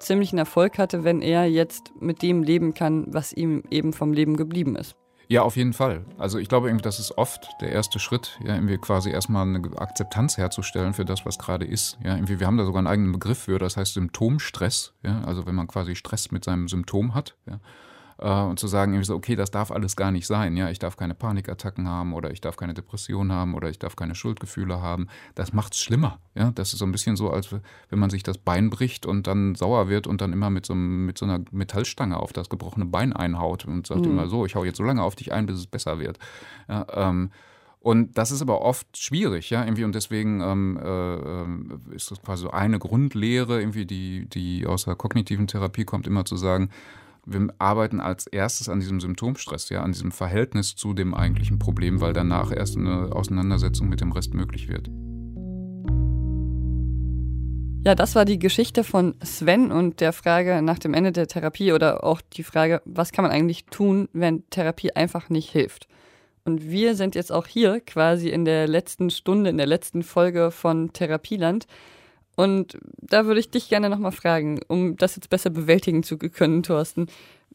ziemlichen 0.00 0.38
Erfolg 0.38 0.78
hatte, 0.78 1.04
wenn 1.04 1.22
er 1.22 1.46
jetzt 1.46 1.92
mit 2.00 2.22
dem 2.22 2.42
leben 2.42 2.74
kann, 2.74 3.06
was 3.08 3.32
ihm 3.32 3.62
eben 3.70 3.92
vom 3.92 4.12
Leben 4.12 4.36
geblieben 4.36 4.74
ist. 4.74 4.96
Ja, 5.28 5.42
auf 5.42 5.56
jeden 5.56 5.72
Fall. 5.72 6.04
Also 6.18 6.38
ich 6.38 6.48
glaube, 6.48 6.68
irgendwie, 6.68 6.84
das 6.84 7.00
ist 7.00 7.18
oft 7.18 7.48
der 7.60 7.70
erste 7.72 7.98
Schritt, 7.98 8.38
ja, 8.44 8.54
irgendwie 8.54 8.78
quasi 8.78 9.10
erstmal 9.10 9.42
eine 9.42 9.60
Akzeptanz 9.76 10.36
herzustellen 10.36 10.94
für 10.94 11.04
das, 11.04 11.26
was 11.26 11.38
gerade 11.38 11.64
ist. 11.64 11.98
Ja, 12.04 12.14
irgendwie, 12.14 12.38
wir 12.38 12.46
haben 12.46 12.56
da 12.56 12.64
sogar 12.64 12.78
einen 12.78 12.86
eigenen 12.86 13.12
Begriff 13.12 13.38
für, 13.38 13.58
das 13.58 13.76
heißt 13.76 13.94
Symptomstress. 13.94 14.94
Ja, 15.02 15.22
also 15.24 15.46
wenn 15.46 15.56
man 15.56 15.66
quasi 15.66 15.96
Stress 15.96 16.30
mit 16.30 16.44
seinem 16.44 16.68
Symptom 16.68 17.14
hat. 17.14 17.36
Ja, 17.46 17.60
äh, 18.18 18.42
und 18.42 18.58
zu 18.58 18.66
sagen, 18.66 18.92
irgendwie 18.92 19.06
so, 19.06 19.14
okay, 19.14 19.36
das 19.36 19.50
darf 19.50 19.70
alles 19.70 19.96
gar 19.96 20.10
nicht 20.10 20.26
sein. 20.26 20.56
Ja, 20.56 20.70
ich 20.70 20.78
darf 20.78 20.96
keine 20.96 21.14
Panikattacken 21.14 21.88
haben 21.88 22.12
oder 22.14 22.30
ich 22.30 22.40
darf 22.40 22.56
keine 22.56 22.74
Depression 22.74 23.32
haben 23.32 23.54
oder 23.54 23.68
ich 23.70 23.78
darf 23.78 23.96
keine 23.96 24.14
Schuldgefühle 24.14 24.80
haben. 24.80 25.08
Das 25.34 25.52
macht's 25.52 25.80
schlimmer. 25.80 26.18
Ja, 26.34 26.50
das 26.52 26.72
ist 26.72 26.78
so 26.78 26.86
ein 26.86 26.92
bisschen 26.92 27.16
so, 27.16 27.30
als 27.30 27.50
wenn 27.52 27.98
man 27.98 28.10
sich 28.10 28.22
das 28.22 28.38
Bein 28.38 28.70
bricht 28.70 29.06
und 29.06 29.26
dann 29.26 29.54
sauer 29.54 29.88
wird 29.88 30.06
und 30.06 30.20
dann 30.20 30.32
immer 30.32 30.50
mit 30.50 30.66
so, 30.66 30.74
mit 30.74 31.18
so 31.18 31.24
einer 31.24 31.44
Metallstange 31.50 32.18
auf 32.18 32.32
das 32.32 32.48
gebrochene 32.48 32.86
Bein 32.86 33.12
einhaut 33.12 33.64
und 33.64 33.86
sagt 33.86 34.06
Mhm. 34.06 34.12
immer 34.12 34.28
so, 34.28 34.46
ich 34.46 34.54
hau 34.54 34.64
jetzt 34.64 34.78
so 34.78 34.84
lange 34.84 35.02
auf 35.02 35.16
dich 35.16 35.32
ein, 35.32 35.46
bis 35.46 35.56
es 35.56 35.66
besser 35.66 35.98
wird. 35.98 36.18
Ja, 36.68 36.86
ähm, 36.92 37.30
und 37.80 38.18
das 38.18 38.32
ist 38.32 38.42
aber 38.42 38.62
oft 38.62 38.96
schwierig, 38.96 39.50
ja, 39.50 39.62
irgendwie, 39.64 39.84
und 39.84 39.94
deswegen 39.94 40.40
ähm, 40.40 40.76
äh, 40.82 41.14
ähm, 41.14 41.80
ist 41.92 42.10
das 42.10 42.20
quasi 42.20 42.42
so 42.42 42.50
eine 42.50 42.80
Grundlehre, 42.80 43.60
irgendwie, 43.60 43.86
die, 43.86 44.26
die 44.28 44.66
aus 44.66 44.86
der 44.86 44.96
kognitiven 44.96 45.46
Therapie 45.46 45.84
kommt, 45.84 46.08
immer 46.08 46.24
zu 46.24 46.36
sagen, 46.36 46.70
wir 47.26 47.48
arbeiten 47.58 48.00
als 48.00 48.26
erstes 48.26 48.68
an 48.68 48.80
diesem 48.80 49.00
Symptomstress, 49.00 49.68
ja, 49.68 49.82
an 49.82 49.92
diesem 49.92 50.12
Verhältnis 50.12 50.76
zu 50.76 50.94
dem 50.94 51.12
eigentlichen 51.12 51.58
Problem, 51.58 52.00
weil 52.00 52.12
danach 52.12 52.52
erst 52.52 52.76
eine 52.76 53.10
Auseinandersetzung 53.12 53.88
mit 53.88 54.00
dem 54.00 54.12
Rest 54.12 54.32
möglich 54.32 54.68
wird. 54.68 54.88
Ja, 57.84 57.94
das 57.94 58.16
war 58.16 58.24
die 58.24 58.38
Geschichte 58.38 58.82
von 58.82 59.14
Sven 59.22 59.70
und 59.70 60.00
der 60.00 60.12
Frage 60.12 60.60
nach 60.62 60.78
dem 60.78 60.92
Ende 60.92 61.12
der 61.12 61.28
Therapie 61.28 61.72
oder 61.72 62.02
auch 62.02 62.20
die 62.20 62.42
Frage, 62.42 62.82
was 62.84 63.12
kann 63.12 63.24
man 63.24 63.30
eigentlich 63.30 63.66
tun, 63.66 64.08
wenn 64.12 64.48
Therapie 64.50 64.92
einfach 64.92 65.28
nicht 65.28 65.50
hilft. 65.50 65.86
Und 66.44 66.68
wir 66.70 66.94
sind 66.94 67.14
jetzt 67.14 67.32
auch 67.32 67.46
hier 67.46 67.80
quasi 67.80 68.28
in 68.28 68.44
der 68.44 68.68
letzten 68.68 69.10
Stunde, 69.10 69.50
in 69.50 69.56
der 69.56 69.66
letzten 69.66 70.02
Folge 70.02 70.50
von 70.52 70.92
Therapieland. 70.92 71.66
Und 72.36 72.78
da 72.98 73.26
würde 73.26 73.40
ich 73.40 73.50
dich 73.50 73.68
gerne 73.68 73.90
nochmal 73.90 74.12
fragen, 74.12 74.60
um 74.68 74.96
das 74.96 75.16
jetzt 75.16 75.30
besser 75.30 75.50
bewältigen 75.50 76.02
zu 76.02 76.18
können, 76.18 76.62
Thorsten. 76.62 77.06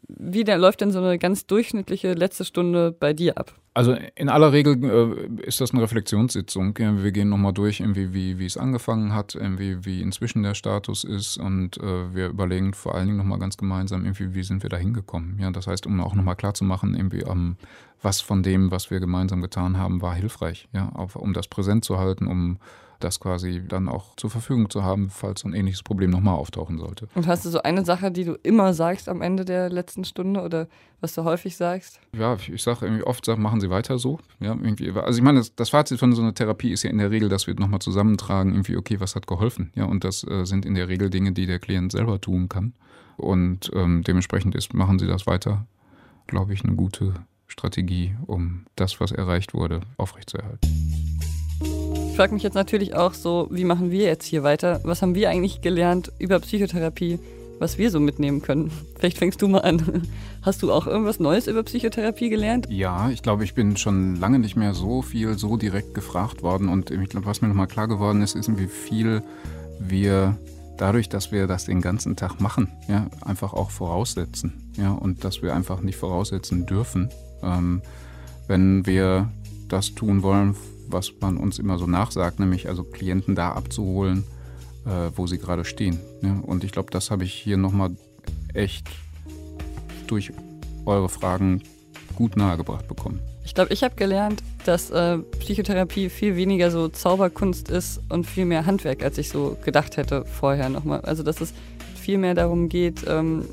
wie 0.07 0.43
der, 0.43 0.57
läuft 0.57 0.81
denn 0.81 0.91
so 0.91 0.99
eine 0.99 1.19
ganz 1.19 1.45
durchschnittliche 1.45 2.13
letzte 2.13 2.43
Stunde 2.43 2.91
bei 2.91 3.13
dir 3.13 3.37
ab? 3.37 3.53
Also 3.73 3.95
in 4.15 4.27
aller 4.27 4.51
Regel 4.51 4.83
äh, 4.83 5.45
ist 5.45 5.61
das 5.61 5.71
eine 5.71 5.81
Reflexionssitzung. 5.81 6.77
Wir 6.77 7.11
gehen 7.11 7.29
nochmal 7.29 7.53
durch, 7.53 7.79
irgendwie, 7.79 8.13
wie, 8.13 8.37
wie 8.37 8.45
es 8.45 8.57
angefangen 8.57 9.13
hat, 9.13 9.35
irgendwie, 9.35 9.85
wie 9.85 10.01
inzwischen 10.01 10.43
der 10.43 10.55
Status 10.55 11.05
ist 11.05 11.37
und 11.37 11.77
äh, 11.77 12.13
wir 12.13 12.27
überlegen 12.27 12.73
vor 12.73 12.95
allen 12.95 13.05
Dingen 13.05 13.17
nochmal 13.17 13.39
ganz 13.39 13.55
gemeinsam, 13.55 14.03
irgendwie, 14.03 14.33
wie 14.33 14.43
sind 14.43 14.63
wir 14.63 14.69
da 14.69 14.77
hingekommen. 14.77 15.37
Ja, 15.39 15.51
das 15.51 15.67
heißt, 15.67 15.85
um 15.85 16.01
auch 16.01 16.15
nochmal 16.15 16.35
klarzumachen, 16.35 16.95
irgendwie, 16.95 17.21
ähm, 17.21 17.55
was 18.01 18.19
von 18.19 18.43
dem, 18.43 18.71
was 18.71 18.91
wir 18.91 18.99
gemeinsam 18.99 19.41
getan 19.41 19.77
haben, 19.77 20.01
war 20.01 20.15
hilfreich, 20.15 20.67
ja, 20.73 20.89
auf, 20.89 21.15
um 21.15 21.33
das 21.33 21.47
präsent 21.47 21.85
zu 21.85 21.97
halten, 21.97 22.27
um 22.27 22.57
das 23.03 23.19
quasi 23.19 23.61
dann 23.67 23.89
auch 23.89 24.15
zur 24.15 24.29
Verfügung 24.29 24.69
zu 24.69 24.83
haben, 24.83 25.09
falls 25.09 25.41
so 25.41 25.47
ein 25.47 25.53
ähnliches 25.53 25.83
Problem 25.83 26.09
nochmal 26.09 26.35
auftauchen 26.35 26.77
sollte. 26.77 27.07
Und 27.15 27.27
hast 27.27 27.45
du 27.45 27.49
so 27.49 27.61
eine 27.61 27.83
Sache, 27.85 28.11
die 28.11 28.23
du 28.23 28.37
immer 28.43 28.73
sagst 28.73 29.09
am 29.09 29.21
Ende 29.21 29.45
der 29.45 29.69
letzten 29.69 30.05
Stunde 30.05 30.41
oder 30.41 30.67
was 31.01 31.13
du 31.15 31.23
häufig 31.23 31.57
sagst? 31.57 31.99
Ja, 32.15 32.35
ich 32.35 32.61
sage 32.61 32.85
irgendwie 32.85 33.03
oft, 33.03 33.25
sag, 33.25 33.37
machen 33.37 33.59
Sie 33.59 33.69
weiter 33.69 33.97
so. 33.97 34.19
Ja, 34.39 34.51
irgendwie, 34.51 34.91
also 34.91 35.17
ich 35.17 35.23
meine, 35.23 35.39
das, 35.39 35.55
das, 35.55 35.69
Fazit 35.69 35.99
von 35.99 36.13
so 36.13 36.21
einer 36.21 36.33
Therapie 36.33 36.71
ist 36.71 36.83
ja 36.83 36.89
in 36.89 36.99
der 36.99 37.11
Regel, 37.11 37.27
dass 37.27 37.47
wir 37.47 37.55
nochmal 37.55 37.79
zusammentragen, 37.79 38.53
irgendwie, 38.53 38.77
okay, 38.77 38.99
was 38.99 39.15
hat 39.15 39.27
geholfen? 39.27 39.71
Ja, 39.75 39.85
und 39.85 40.03
das 40.03 40.23
äh, 40.23 40.45
sind 40.45 40.65
in 40.65 40.75
der 40.75 40.87
Regel 40.87 41.09
Dinge, 41.09 41.31
die 41.31 41.47
der 41.47 41.59
Klient 41.59 41.91
selber 41.91 42.21
tun 42.21 42.49
kann. 42.49 42.73
Und 43.17 43.71
ähm, 43.73 44.03
dementsprechend 44.03 44.55
ist, 44.55 44.73
machen 44.73 44.99
Sie 44.99 45.07
das 45.07 45.27
weiter, 45.27 45.65
glaube 46.27 46.53
ich, 46.53 46.63
eine 46.63 46.75
gute 46.75 47.13
Strategie, 47.47 48.15
um 48.27 48.65
das, 48.75 48.99
was 48.99 49.11
erreicht 49.11 49.53
wurde, 49.53 49.81
aufrechtzuerhalten. 49.97 50.69
Ich 51.61 52.17
frage 52.17 52.33
mich 52.33 52.43
jetzt 52.43 52.55
natürlich 52.55 52.95
auch 52.95 53.13
so, 53.13 53.47
wie 53.51 53.63
machen 53.63 53.89
wir 53.89 54.03
jetzt 54.03 54.25
hier 54.25 54.43
weiter? 54.43 54.81
Was 54.83 55.01
haben 55.01 55.15
wir 55.15 55.29
eigentlich 55.29 55.61
gelernt 55.61 56.11
über 56.19 56.39
Psychotherapie, 56.39 57.19
was 57.59 57.77
wir 57.77 57.89
so 57.89 57.99
mitnehmen 57.99 58.41
können? 58.41 58.71
Vielleicht 58.99 59.17
fängst 59.17 59.41
du 59.41 59.47
mal 59.47 59.59
an. 59.59 60.07
Hast 60.41 60.61
du 60.61 60.71
auch 60.71 60.87
irgendwas 60.87 61.19
Neues 61.19 61.47
über 61.47 61.63
Psychotherapie 61.63 62.29
gelernt? 62.29 62.67
Ja, 62.69 63.09
ich 63.09 63.21
glaube, 63.21 63.43
ich 63.43 63.53
bin 63.53 63.77
schon 63.77 64.15
lange 64.15 64.39
nicht 64.39 64.55
mehr 64.55 64.73
so 64.73 65.01
viel 65.01 65.37
so 65.37 65.55
direkt 65.55 65.93
gefragt 65.93 66.43
worden 66.43 66.67
und 66.67 66.91
ich 66.91 67.09
glaube, 67.09 67.25
was 67.25 67.41
mir 67.41 67.47
nochmal 67.47 67.67
klar 67.67 67.87
geworden 67.87 68.21
ist, 68.21 68.35
ist, 68.35 68.57
wie 68.57 68.67
viel 68.67 69.23
wir 69.79 70.37
dadurch, 70.81 71.09
dass 71.09 71.31
wir 71.31 71.45
das 71.45 71.65
den 71.65 71.79
ganzen 71.79 72.15
Tag 72.15 72.41
machen, 72.41 72.69
ja, 72.87 73.07
einfach 73.21 73.53
auch 73.53 73.69
voraussetzen. 73.69 74.71
Ja, 74.77 74.91
und 74.91 75.23
dass 75.23 75.41
wir 75.43 75.55
einfach 75.55 75.81
nicht 75.81 75.95
voraussetzen 75.95 76.65
dürfen, 76.65 77.09
ähm, 77.43 77.81
wenn 78.47 78.85
wir 78.85 79.29
das 79.69 79.93
tun 79.93 80.23
wollen, 80.23 80.55
was 80.91 81.11
man 81.19 81.37
uns 81.37 81.59
immer 81.59 81.77
so 81.77 81.87
nachsagt, 81.87 82.39
nämlich 82.39 82.67
also 82.67 82.83
Klienten 82.83 83.35
da 83.35 83.51
abzuholen, 83.51 84.23
äh, 84.85 85.11
wo 85.15 85.27
sie 85.27 85.37
gerade 85.37 85.65
stehen. 85.65 85.99
Ja? 86.21 86.39
Und 86.43 86.63
ich 86.63 86.71
glaube, 86.71 86.91
das 86.91 87.11
habe 87.11 87.23
ich 87.23 87.33
hier 87.33 87.57
nochmal 87.57 87.91
echt 88.53 88.87
durch 90.07 90.31
eure 90.85 91.09
Fragen 91.09 91.61
gut 92.15 92.35
nahegebracht 92.35 92.87
bekommen. 92.87 93.19
Ich 93.43 93.55
glaube, 93.55 93.73
ich 93.73 93.83
habe 93.83 93.95
gelernt, 93.95 94.43
dass 94.65 94.91
äh, 94.91 95.17
Psychotherapie 95.39 96.09
viel 96.09 96.35
weniger 96.35 96.71
so 96.71 96.87
Zauberkunst 96.87 97.69
ist 97.69 98.01
und 98.09 98.25
viel 98.25 98.45
mehr 98.45 98.65
Handwerk, 98.65 99.03
als 99.03 99.17
ich 99.17 99.29
so 99.29 99.57
gedacht 99.63 99.97
hätte 99.97 100.25
vorher 100.25 100.69
nochmal. 100.69 101.01
Also 101.01 101.23
dass 101.23 101.41
es 101.41 101.53
viel 101.95 102.17
mehr 102.17 102.35
darum 102.35 102.69
geht, 102.69 103.05
ähm, 103.07 103.45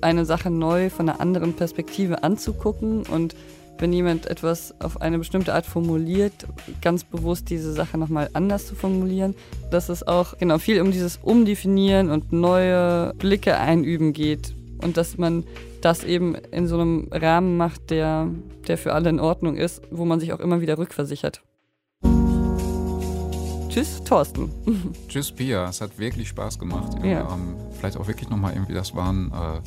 eine 0.00 0.24
Sache 0.24 0.50
neu 0.50 0.90
von 0.90 1.08
einer 1.08 1.20
anderen 1.20 1.54
Perspektive 1.54 2.22
anzugucken 2.22 3.02
und 3.02 3.34
wenn 3.78 3.92
jemand 3.92 4.26
etwas 4.26 4.74
auf 4.80 5.00
eine 5.00 5.18
bestimmte 5.18 5.54
Art 5.54 5.66
formuliert, 5.66 6.46
ganz 6.82 7.04
bewusst 7.04 7.50
diese 7.50 7.72
Sache 7.72 7.98
nochmal 7.98 8.30
anders 8.32 8.66
zu 8.66 8.74
formulieren, 8.74 9.34
dass 9.70 9.88
es 9.88 10.06
auch 10.06 10.36
genau 10.38 10.58
viel 10.58 10.80
um 10.80 10.92
dieses 10.92 11.18
Umdefinieren 11.22 12.10
und 12.10 12.32
neue 12.32 13.14
Blicke 13.18 13.56
einüben 13.58 14.12
geht 14.12 14.54
und 14.82 14.96
dass 14.96 15.18
man 15.18 15.44
das 15.80 16.04
eben 16.04 16.34
in 16.34 16.66
so 16.66 16.78
einem 16.78 17.08
Rahmen 17.10 17.56
macht, 17.56 17.90
der, 17.90 18.28
der 18.66 18.78
für 18.78 18.94
alle 18.94 19.10
in 19.10 19.20
Ordnung 19.20 19.56
ist, 19.56 19.82
wo 19.90 20.04
man 20.04 20.20
sich 20.20 20.32
auch 20.32 20.40
immer 20.40 20.60
wieder 20.60 20.78
rückversichert. 20.78 21.42
Tschüss, 23.68 24.02
Thorsten. 24.02 24.50
Tschüss, 25.08 25.30
Pia. 25.30 25.68
Es 25.68 25.80
hat 25.80 25.98
wirklich 25.98 26.28
Spaß 26.28 26.58
gemacht. 26.58 26.96
Ja. 27.04 27.32
Ähm, 27.32 27.54
vielleicht 27.78 27.96
auch 27.96 28.08
wirklich 28.08 28.28
nochmal 28.28 28.54
irgendwie, 28.54 28.74
das 28.74 28.94
waren 28.96 29.30
äh, 29.30 29.60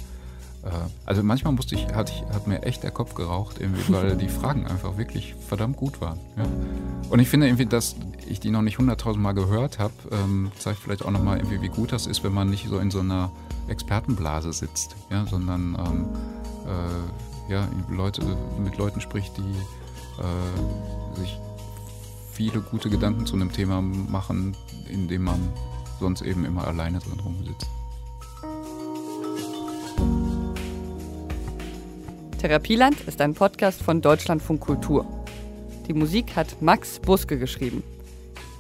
also 1.05 1.23
manchmal 1.23 1.53
musste 1.53 1.75
ich, 1.75 1.87
hat, 1.87 2.09
ich, 2.09 2.21
hat 2.33 2.47
mir 2.47 2.63
echt 2.63 2.83
der 2.83 2.91
Kopf 2.91 3.15
geraucht, 3.15 3.59
irgendwie, 3.59 3.91
weil 3.91 4.15
die 4.17 4.29
Fragen 4.29 4.67
einfach 4.67 4.97
wirklich 4.97 5.35
verdammt 5.47 5.77
gut 5.77 6.01
waren. 6.01 6.19
Ja. 6.37 6.45
Und 7.09 7.19
ich 7.19 7.29
finde 7.29 7.47
irgendwie, 7.47 7.65
dass 7.65 7.95
ich 8.27 8.39
die 8.39 8.51
noch 8.51 8.61
nicht 8.61 8.77
hunderttausend 8.77 9.21
Mal 9.23 9.33
gehört 9.33 9.79
habe, 9.79 9.93
ähm, 10.11 10.51
zeigt 10.57 10.79
vielleicht 10.79 11.03
auch 11.03 11.11
nochmal 11.11 11.37
irgendwie, 11.37 11.61
wie 11.61 11.69
gut 11.69 11.91
das 11.91 12.07
ist, 12.07 12.23
wenn 12.23 12.33
man 12.33 12.49
nicht 12.49 12.67
so 12.69 12.77
in 12.77 12.91
so 12.91 12.99
einer 12.99 13.31
Expertenblase 13.67 14.53
sitzt, 14.53 14.95
ja, 15.09 15.25
sondern 15.25 15.77
ähm, 15.79 16.05
äh, 16.67 17.51
ja, 17.51 17.67
Leute, 17.89 18.21
mit 18.63 18.77
Leuten 18.77 19.01
spricht, 19.01 19.37
die 19.37 19.41
äh, 19.41 21.19
sich 21.19 21.39
viele 22.31 22.61
gute 22.61 22.89
Gedanken 22.89 23.25
zu 23.25 23.35
einem 23.35 23.51
Thema 23.51 23.81
machen, 23.81 24.55
in 24.89 25.07
dem 25.07 25.23
man 25.23 25.39
sonst 25.99 26.21
eben 26.21 26.45
immer 26.45 26.67
alleine 26.67 26.99
drin 26.99 27.19
rumsitzt. 27.19 27.67
Therapieland 32.41 32.99
ist 33.01 33.21
ein 33.21 33.35
Podcast 33.35 33.83
von 33.83 34.01
Deutschlandfunk 34.01 34.61
Kultur. 34.61 35.05
Die 35.87 35.93
Musik 35.93 36.35
hat 36.35 36.59
Max 36.59 36.99
Buske 36.99 37.37
geschrieben. 37.37 37.83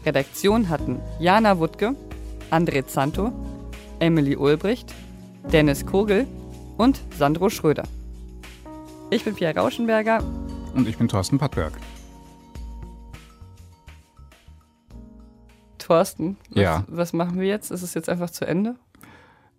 Redaktion 0.05 0.69
hatten 0.69 0.99
Jana 1.19 1.57
Wuttke, 1.57 1.95
André 2.51 2.85
Zanto, 2.85 3.31
Emily 3.97 4.35
Ulbricht, 4.35 4.93
Dennis 5.51 5.83
Kogel 5.83 6.27
und 6.77 7.01
Sandro 7.17 7.49
Schröder. 7.49 7.85
Ich 9.09 9.23
bin 9.23 9.33
Pia 9.33 9.49
Rauschenberger. 9.49 10.23
Und 10.75 10.87
ich 10.87 10.99
bin 10.99 11.07
Thorsten 11.07 11.39
Pattberg. 11.39 11.73
Thorsten, 15.79 16.37
was, 16.51 16.61
ja. 16.61 16.85
was 16.87 17.13
machen 17.13 17.39
wir 17.39 17.47
jetzt? 17.47 17.71
Ist 17.71 17.81
es 17.81 17.95
jetzt 17.95 18.09
einfach 18.09 18.29
zu 18.29 18.45
Ende? 18.45 18.75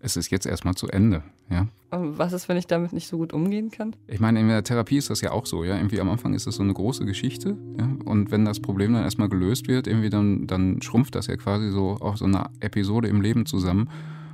Es 0.05 0.17
ist 0.17 0.33
jetzt 0.33 0.47
erstmal 0.47 0.75
zu 0.75 0.89
Ende, 0.89 1.23
ja. 1.49 1.69
Was 1.91 2.33
ist, 2.33 2.49
wenn 2.49 2.57
ich 2.57 2.67
damit 2.67 2.93
nicht 2.93 3.07
so 3.07 3.19
gut 3.19 3.33
umgehen 3.33 3.71
kann? 3.71 3.95
Ich 4.09 4.19
meine, 4.19 4.41
in 4.41 4.49
der 4.49 4.65
Therapie 4.65 4.97
ist 4.97 5.11
das 5.11 5.21
ja 5.21 5.31
auch 5.31 5.47
so, 5.47 5.63
ja. 5.63 5.77
Irgendwie 5.77 6.01
am 6.01 6.11
Anfang 6.11 6.35
ist 6.35 6.49
das 6.49 6.57
so 6.57 6.63
eine 6.65 6.75
große 6.75 7.05
Geschichte, 7.05 7.57
ja. 7.79 7.89
Und 8.05 8.33
wenn 8.33 8.45
das 8.45 8.59
Problem 8.59 8.95
dann 8.95 9.05
erstmal 9.05 9.29
gelöst 9.29 9.69
wird, 9.69 9.87
irgendwie 9.87 10.11
dann, 10.11 10.49
dann 10.49 10.83
schrumpft 10.83 11.15
das 11.15 11.29
ja 11.29 11.37
quasi 11.37 11.71
so 11.71 11.99
auf 12.01 12.19
so 12.19 12.25
eine 12.25 12.51
Episode 12.59 13.07
im 13.07 13.21
Leben 13.21 13.47
zusammen. 13.47 13.89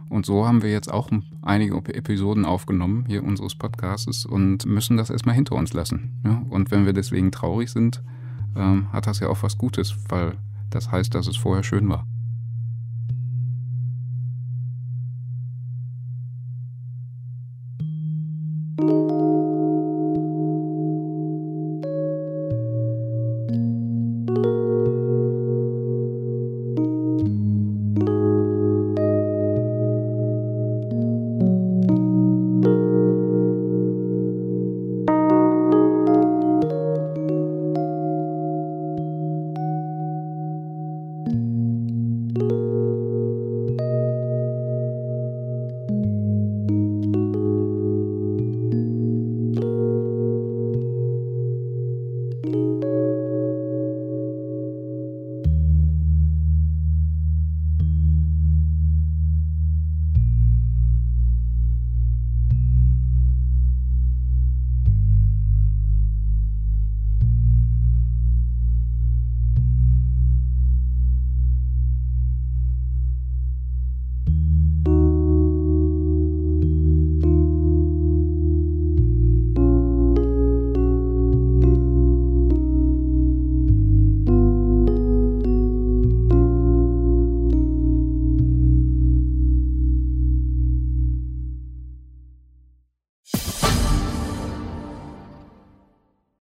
Und 0.09 0.25
so 0.25 0.47
haben 0.47 0.63
wir 0.63 0.71
jetzt 0.71 0.91
auch 0.91 1.11
einige 1.43 1.77
Episoden 1.77 2.47
aufgenommen 2.47 3.05
hier 3.07 3.23
unseres 3.23 3.55
Podcasts 3.55 4.25
und 4.25 4.65
müssen 4.65 4.97
das 4.97 5.11
erstmal 5.11 5.35
hinter 5.35 5.55
uns 5.55 5.75
lassen. 5.75 6.19
Ja? 6.25 6.43
Und 6.49 6.71
wenn 6.71 6.87
wir 6.87 6.95
deswegen 6.95 7.31
traurig 7.31 7.71
sind, 7.71 8.03
ähm, 8.57 8.91
hat 8.91 9.07
das 9.07 9.21
ja 9.21 9.29
auch 9.29 9.43
was 9.43 9.59
Gutes, 9.59 9.95
weil 10.09 10.33
das 10.71 10.91
heißt, 10.91 11.15
dass 11.15 11.27
es 11.27 11.37
vorher 11.37 11.63
schön 11.63 11.91
war. 11.91 12.07